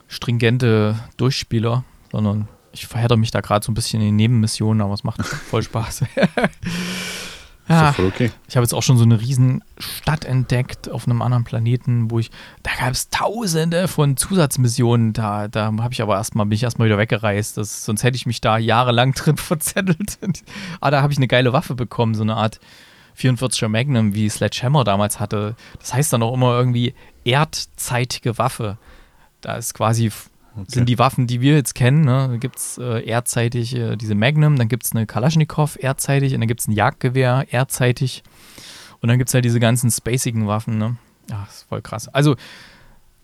[0.07, 4.93] stringente Durchspieler, sondern ich verhedder mich da gerade so ein bisschen in den Nebenmissionen, aber
[4.93, 6.03] es macht voll Spaß.
[7.69, 8.31] ja, voll okay.
[8.47, 12.19] Ich habe jetzt auch schon so eine riesen Stadt entdeckt auf einem anderen Planeten, wo
[12.19, 12.31] ich,
[12.63, 15.13] da gab es tausende von Zusatzmissionen.
[15.13, 17.57] Da, da habe ich aber erstmal, bin ich erstmal wieder weggereist.
[17.57, 20.19] Das, sonst hätte ich mich da jahrelang drin verzettelt.
[20.81, 22.59] ah, da habe ich eine geile Waffe bekommen, so eine Art
[23.17, 25.55] 44er Magnum, wie Sledgehammer damals hatte.
[25.79, 26.93] Das heißt dann auch immer irgendwie
[27.23, 28.77] erdzeitige Waffe.
[29.45, 30.11] Da ist quasi
[30.57, 30.65] Okay.
[30.69, 32.05] sind die Waffen, die wir jetzt kennen.
[32.05, 32.29] Ne?
[32.31, 36.39] Da gibt es äh, erdzeitig äh, diese Magnum, dann gibt es eine Kalaschnikow erdzeitig und
[36.39, 38.23] dann gibt es ein Jagdgewehr erdzeitig.
[39.01, 40.77] Und dann gibt es halt diese ganzen spacigen Waffen.
[40.77, 40.95] Ne?
[41.29, 42.07] Ja, das ist voll krass.
[42.07, 42.37] Also,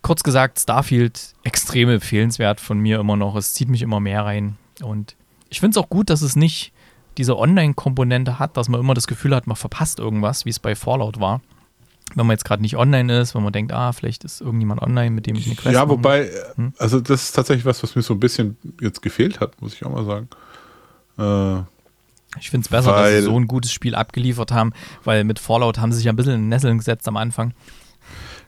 [0.02, 3.38] kurz gesagt, Starfield extrem empfehlenswert von mir immer noch.
[3.38, 4.58] Es zieht mich immer mehr rein.
[4.84, 5.16] Und
[5.50, 6.74] ich finde es auch gut, dass es nicht
[7.18, 10.76] diese Online-Komponente hat, dass man immer das Gefühl hat, man verpasst irgendwas, wie es bei
[10.76, 11.40] Fallout war
[12.16, 15.12] wenn man jetzt gerade nicht online ist, wenn man denkt, ah, vielleicht ist irgendjemand online,
[15.12, 16.74] mit dem ich eine Quest Ja, wobei, hm?
[16.78, 19.86] also das ist tatsächlich was, was mir so ein bisschen jetzt gefehlt hat, muss ich
[19.86, 20.28] auch mal sagen.
[21.18, 21.64] Äh,
[22.40, 24.72] ich finde es besser, dass sie so ein gutes Spiel abgeliefert haben,
[25.04, 27.54] weil mit Fallout haben sie sich ein bisschen in Nesseln gesetzt am Anfang.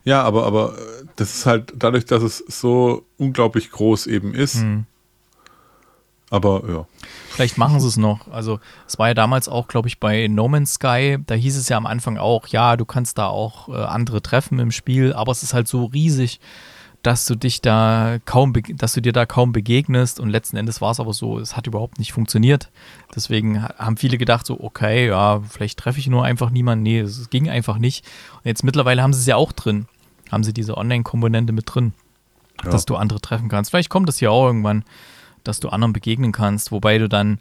[0.05, 0.75] Ja, aber, aber
[1.15, 4.85] das ist halt dadurch, dass es so unglaublich groß eben ist, hm.
[6.33, 6.85] Aber ja.
[7.29, 8.27] Vielleicht machen sie es noch.
[8.31, 11.69] Also es war ja damals auch, glaube ich, bei No Man's Sky, da hieß es
[11.69, 15.31] ja am Anfang auch, ja, du kannst da auch äh, andere treffen im Spiel, aber
[15.31, 16.39] es ist halt so riesig,
[17.03, 20.89] dass du dich da kaum, dass du dir da kaum begegnest und letzten Endes war
[20.89, 22.71] es aber so, es hat überhaupt nicht funktioniert.
[23.15, 26.81] Deswegen haben viele gedacht so, okay, ja, vielleicht treffe ich nur einfach niemanden.
[26.81, 28.05] Nee, es ging einfach nicht.
[28.37, 29.85] Und jetzt mittlerweile haben sie es ja auch drin.
[30.31, 31.93] Haben sie diese Online-Komponente mit drin,
[32.63, 32.71] ja.
[32.71, 33.69] dass du andere treffen kannst.
[33.69, 34.83] Vielleicht kommt das ja auch irgendwann
[35.43, 37.39] dass du anderen begegnen kannst, wobei du dann,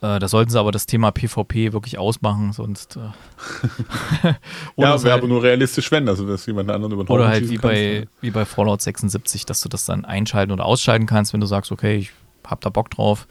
[0.00, 2.96] äh, da sollten sie aber das Thema PvP wirklich ausmachen, sonst.
[2.96, 4.28] Äh,
[4.76, 7.48] ja, wäre halt, aber nur realistisch, wenn, also dass jemand anderen über den Oder halt
[7.48, 11.40] wie bei, wie bei Fallout 76, dass du das dann einschalten oder ausschalten kannst, wenn
[11.40, 12.12] du sagst, okay, ich
[12.44, 13.26] hab da Bock drauf.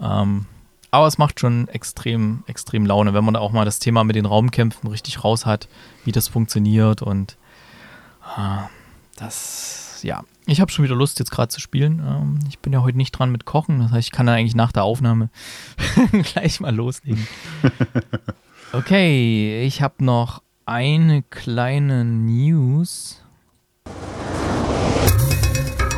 [0.00, 0.46] Ähm,
[0.92, 4.14] aber es macht schon extrem, extrem Laune, wenn man da auch mal das Thema mit
[4.14, 5.66] den Raumkämpfen richtig raus hat,
[6.04, 7.38] wie das funktioniert und
[8.36, 8.62] äh,
[9.16, 12.02] das, ja, ich habe schon wieder Lust, jetzt gerade zu spielen.
[12.06, 14.54] Ähm, ich bin ja heute nicht dran mit Kochen, das heißt, ich kann dann eigentlich
[14.54, 15.30] nach der Aufnahme
[16.32, 17.26] gleich mal loslegen.
[18.74, 23.22] Okay, ich habe noch eine kleine News.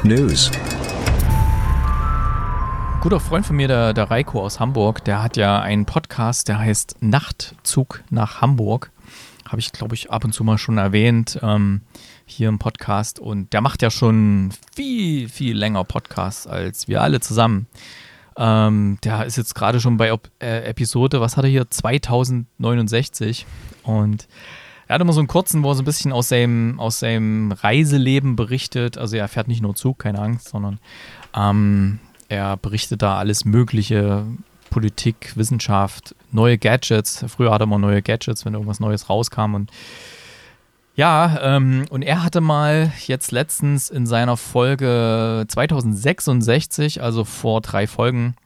[0.02, 0.50] News.
[2.94, 6.48] Ein guter Freund von mir, der, der Reiko aus Hamburg, der hat ja einen Podcast,
[6.48, 8.90] der heißt Nachtzug nach Hamburg.
[9.46, 11.38] Habe ich, glaube ich, ab und zu mal schon erwähnt.
[11.42, 11.82] Ähm,
[12.26, 17.20] hier im Podcast und der macht ja schon viel, viel länger Podcasts als wir alle
[17.20, 17.66] zusammen.
[18.36, 21.70] Ähm, der ist jetzt gerade schon bei äh, Episode, was hat er hier?
[21.70, 23.46] 2069
[23.84, 24.26] und
[24.86, 27.52] er hat immer so einen kurzen, wo er so ein bisschen aus seinem, aus seinem
[27.52, 28.98] Reiseleben berichtet.
[28.98, 30.78] Also er fährt nicht nur Zug, keine Angst, sondern
[31.34, 34.26] ähm, er berichtet da alles Mögliche,
[34.70, 37.24] Politik, Wissenschaft, neue Gadgets.
[37.28, 39.70] Früher hatte man neue Gadgets, wenn irgendwas Neues rauskam und
[40.96, 47.86] ja, ähm, und er hatte mal jetzt letztens in seiner Folge 2066, also vor drei
[47.86, 48.36] Folgen,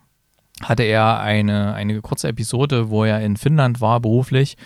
[0.62, 4.56] hatte er eine, eine kurze Episode, wo er in Finnland war beruflich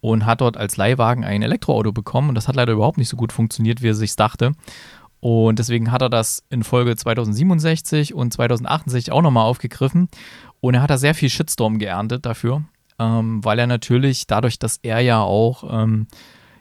[0.00, 2.30] und hat dort als Leihwagen ein Elektroauto bekommen.
[2.30, 4.52] Und das hat leider überhaupt nicht so gut funktioniert, wie er sich dachte.
[5.20, 10.08] Und deswegen hat er das in Folge 2067 und 2068 auch nochmal aufgegriffen.
[10.60, 12.64] Und er hat da sehr viel Shitstorm geerntet dafür,
[12.98, 16.06] ähm, weil er natürlich dadurch, dass er ja auch ähm,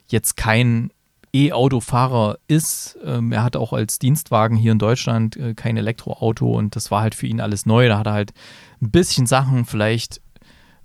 [0.08, 0.92] jetzt kein
[1.36, 2.98] E-Autofahrer ist.
[3.04, 7.02] Ähm, er hat auch als Dienstwagen hier in Deutschland äh, kein Elektroauto und das war
[7.02, 7.90] halt für ihn alles neu.
[7.90, 8.34] Da hat er halt
[8.82, 10.22] ein bisschen Sachen vielleicht,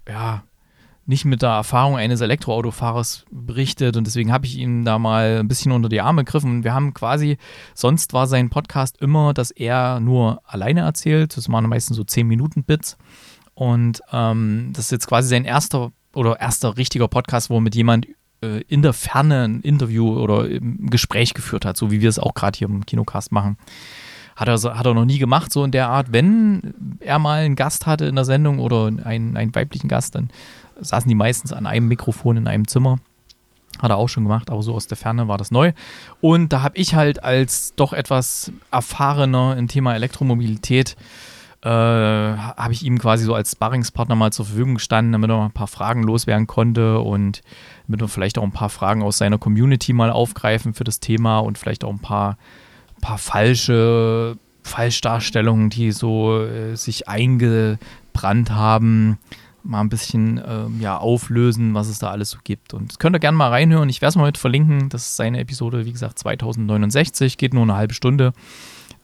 [0.09, 0.43] ja,
[1.07, 5.49] nicht mit der Erfahrung eines Elektroautofahrers berichtet und deswegen habe ich ihm da mal ein
[5.49, 6.51] bisschen unter die Arme gegriffen.
[6.51, 7.37] Und wir haben quasi,
[7.75, 11.37] sonst war sein Podcast immer, dass er nur alleine erzählt.
[11.37, 12.97] Das waren meistens so 10 Minuten Bits.
[13.55, 17.75] Und ähm, das ist jetzt quasi sein erster oder erster richtiger Podcast, wo er mit
[17.75, 18.07] jemand
[18.43, 22.19] äh, in der Ferne ein Interview oder ein Gespräch geführt hat, so wie wir es
[22.19, 23.57] auch gerade hier im Kinocast machen.
[24.37, 26.13] Hat er, hat er noch nie gemacht, so in der Art.
[26.13, 30.31] Wenn er mal einen Gast hatte in der Sendung oder einen, einen weiblichen Gast, dann
[30.81, 32.99] saßen die meistens an einem Mikrofon in einem Zimmer.
[33.79, 35.73] Hat er auch schon gemacht, aber so aus der Ferne war das neu.
[36.21, 40.97] Und da habe ich halt als doch etwas erfahrener im Thema Elektromobilität
[41.63, 45.45] äh, habe ich ihm quasi so als Sparringspartner mal zur Verfügung gestanden, damit er mal
[45.47, 47.43] ein paar Fragen loswerden konnte und
[47.87, 51.39] damit wir vielleicht auch ein paar Fragen aus seiner Community mal aufgreifen für das Thema
[51.41, 52.39] und vielleicht auch ein paar,
[53.03, 59.19] paar falsche Falschdarstellungen, die so äh, sich eingebrannt haben,
[59.63, 62.73] mal ein bisschen ähm, ja, auflösen, was es da alles so gibt.
[62.73, 63.89] Und das könnt ihr gerne mal reinhören.
[63.91, 64.89] Ich werde es mal heute verlinken.
[64.89, 68.33] Das ist seine Episode, wie gesagt, 2069, geht nur eine halbe Stunde.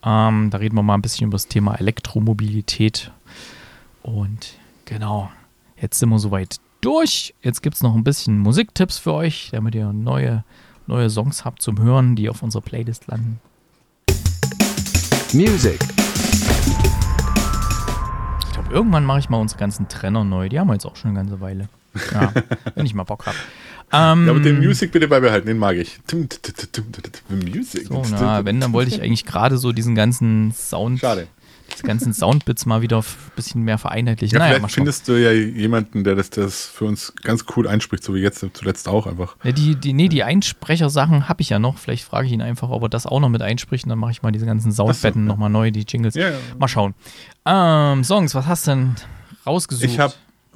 [0.06, 3.10] Ähm, da reden wir mal ein bisschen über das Thema Elektromobilität.
[4.04, 4.54] Und
[4.84, 5.28] genau,
[5.80, 7.34] jetzt sind wir soweit durch.
[7.42, 10.44] Jetzt gibt es noch ein bisschen Musiktipps für euch, damit ihr neue,
[10.86, 13.40] neue Songs habt zum Hören, die auf unserer Playlist landen.
[15.32, 15.80] Music.
[18.46, 20.48] Ich glaube, irgendwann mache ich mal unsere ganzen Trenner neu.
[20.48, 21.68] Die haben wir jetzt auch schon eine ganze Weile.
[22.12, 22.32] Ja,
[22.76, 23.36] wenn ich mal Bock habe.
[23.92, 25.98] Ähm, Ja, aber den Music bitte beibehalten, den mag ich.
[27.28, 27.86] Music.
[27.88, 31.28] so, na, wenn, dann wollte ich eigentlich gerade so diesen ganzen Sound, Schade.
[31.72, 33.04] diese ganzen Soundbits mal wieder ein
[33.36, 34.34] bisschen mehr vereinheitlichen.
[34.34, 38.02] Ja, naja, vielleicht findest du ja jemanden, der das, das für uns ganz cool einspricht,
[38.02, 39.36] so wie jetzt zuletzt auch einfach.
[39.44, 41.78] Ja, die, die, nee, die Einsprechersachen habe ich ja noch.
[41.78, 44.10] Vielleicht frage ich ihn einfach, ob er das auch noch mit einspricht und dann mache
[44.10, 45.28] ich mal diese ganzen Soundbetten ja.
[45.28, 46.14] nochmal neu, die Jingles.
[46.16, 46.36] Ja, ja.
[46.58, 46.94] Mal schauen.
[47.44, 48.94] Ähm, Songs, was hast du denn
[49.46, 49.84] rausgesucht?
[49.84, 50.12] Ich habe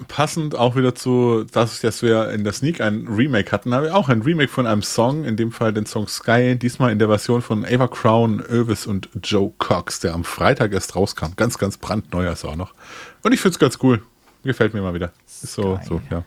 [0.08, 4.08] passend auch wieder zu, dass, wir in der Sneak ein Remake hatten, habe ich auch
[4.08, 7.42] ein Remake von einem Song, in dem Fall den Song Sky, diesmal in der Version
[7.42, 11.32] von Ava Crown, Ovis und Joe Cox, der am Freitag erst rauskam.
[11.36, 12.74] Ganz, ganz brandneuer ist er auch noch.
[13.22, 14.02] Und ich finde es ganz cool.
[14.42, 15.12] Gefällt mir mal wieder.
[15.26, 15.86] Ist so, Sky.
[15.86, 16.24] so, ja.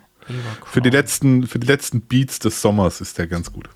[0.65, 3.69] Für die, letzten, für die letzten Beats des Sommers ist der ganz gut.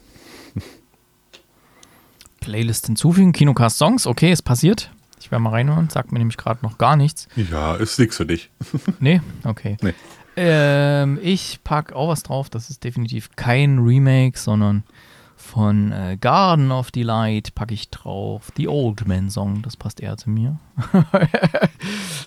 [2.40, 4.92] Playlist hinzufügen, Kinocast Songs, okay, ist passiert.
[5.20, 7.28] Ich werde mal reinhören, sagt mir nämlich gerade noch gar nichts.
[7.36, 8.50] Ja, ist nix für dich.
[9.00, 9.78] Nee, okay.
[9.82, 9.94] Nee.
[10.36, 14.84] Ähm, ich packe auch was drauf, das ist definitiv kein Remake, sondern
[15.36, 18.52] von äh, Garden of Delight packe ich drauf.
[18.58, 20.60] The Old Man Song, das passt eher zu mir.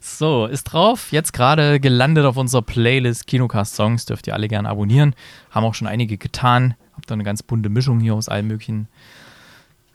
[0.01, 1.13] so, ist drauf.
[1.13, 4.07] Jetzt gerade gelandet auf unserer Playlist Kinocast Songs.
[4.07, 5.15] Dürft ihr alle gerne abonnieren.
[5.51, 6.75] Haben auch schon einige getan.
[6.95, 8.89] Habt da eine ganz bunte Mischung hier aus allen möglichen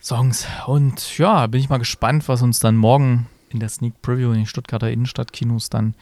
[0.05, 0.45] Songs.
[0.67, 4.37] Und ja, bin ich mal gespannt, was uns dann morgen in der Sneak Preview in
[4.37, 5.95] den Stuttgarter Innenstadtkinos dann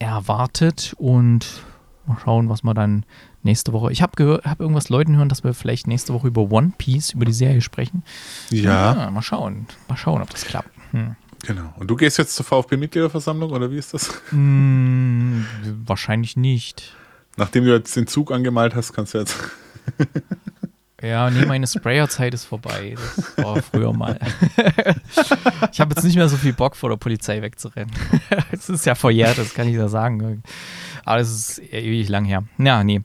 [0.00, 0.94] erwartet.
[0.98, 1.62] Und
[2.06, 3.04] mal schauen, was wir dann
[3.44, 3.92] nächste Woche.
[3.92, 7.24] Ich habe hab irgendwas Leuten hören, dass wir vielleicht nächste Woche über One Piece, über
[7.24, 8.02] die Serie sprechen.
[8.50, 9.68] Ja, Ah, mal schauen.
[9.88, 10.70] Mal schauen, ob das klappt.
[10.90, 11.14] Hm.
[11.44, 11.72] genau.
[11.78, 14.22] Und du gehst jetzt zur VfB-Mitgliederversammlung oder wie ist das?
[14.30, 15.46] Hm,
[15.86, 16.96] wahrscheinlich nicht.
[17.36, 19.36] Nachdem du jetzt den Zug angemalt hast, kannst du jetzt.
[21.02, 22.94] Ja, nee, meine Sprayerzeit ist vorbei.
[22.94, 24.18] Das war früher mal.
[25.72, 27.92] ich habe jetzt nicht mehr so viel Bock, vor der Polizei wegzurennen.
[28.50, 30.42] Es ist ja verjährt, das kann ich ja sagen.
[31.04, 32.44] Aber das ist ewig lang her.
[32.58, 33.02] Ja, nee.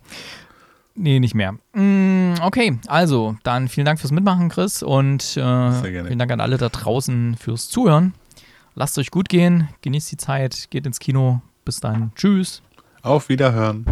[0.95, 1.53] Nee, nicht mehr.
[1.73, 4.81] Mm, Okay, also, dann vielen Dank fürs Mitmachen, Chris.
[4.81, 8.13] Und äh, vielen Dank an alle da draußen fürs Zuhören.
[8.73, 11.41] Lasst euch gut gehen, genießt die Zeit, geht ins Kino.
[11.65, 12.11] Bis dann.
[12.15, 12.61] Tschüss.
[13.03, 13.85] Auf Wiederhören.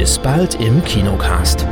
[0.00, 1.66] Bis bald im Kinocast.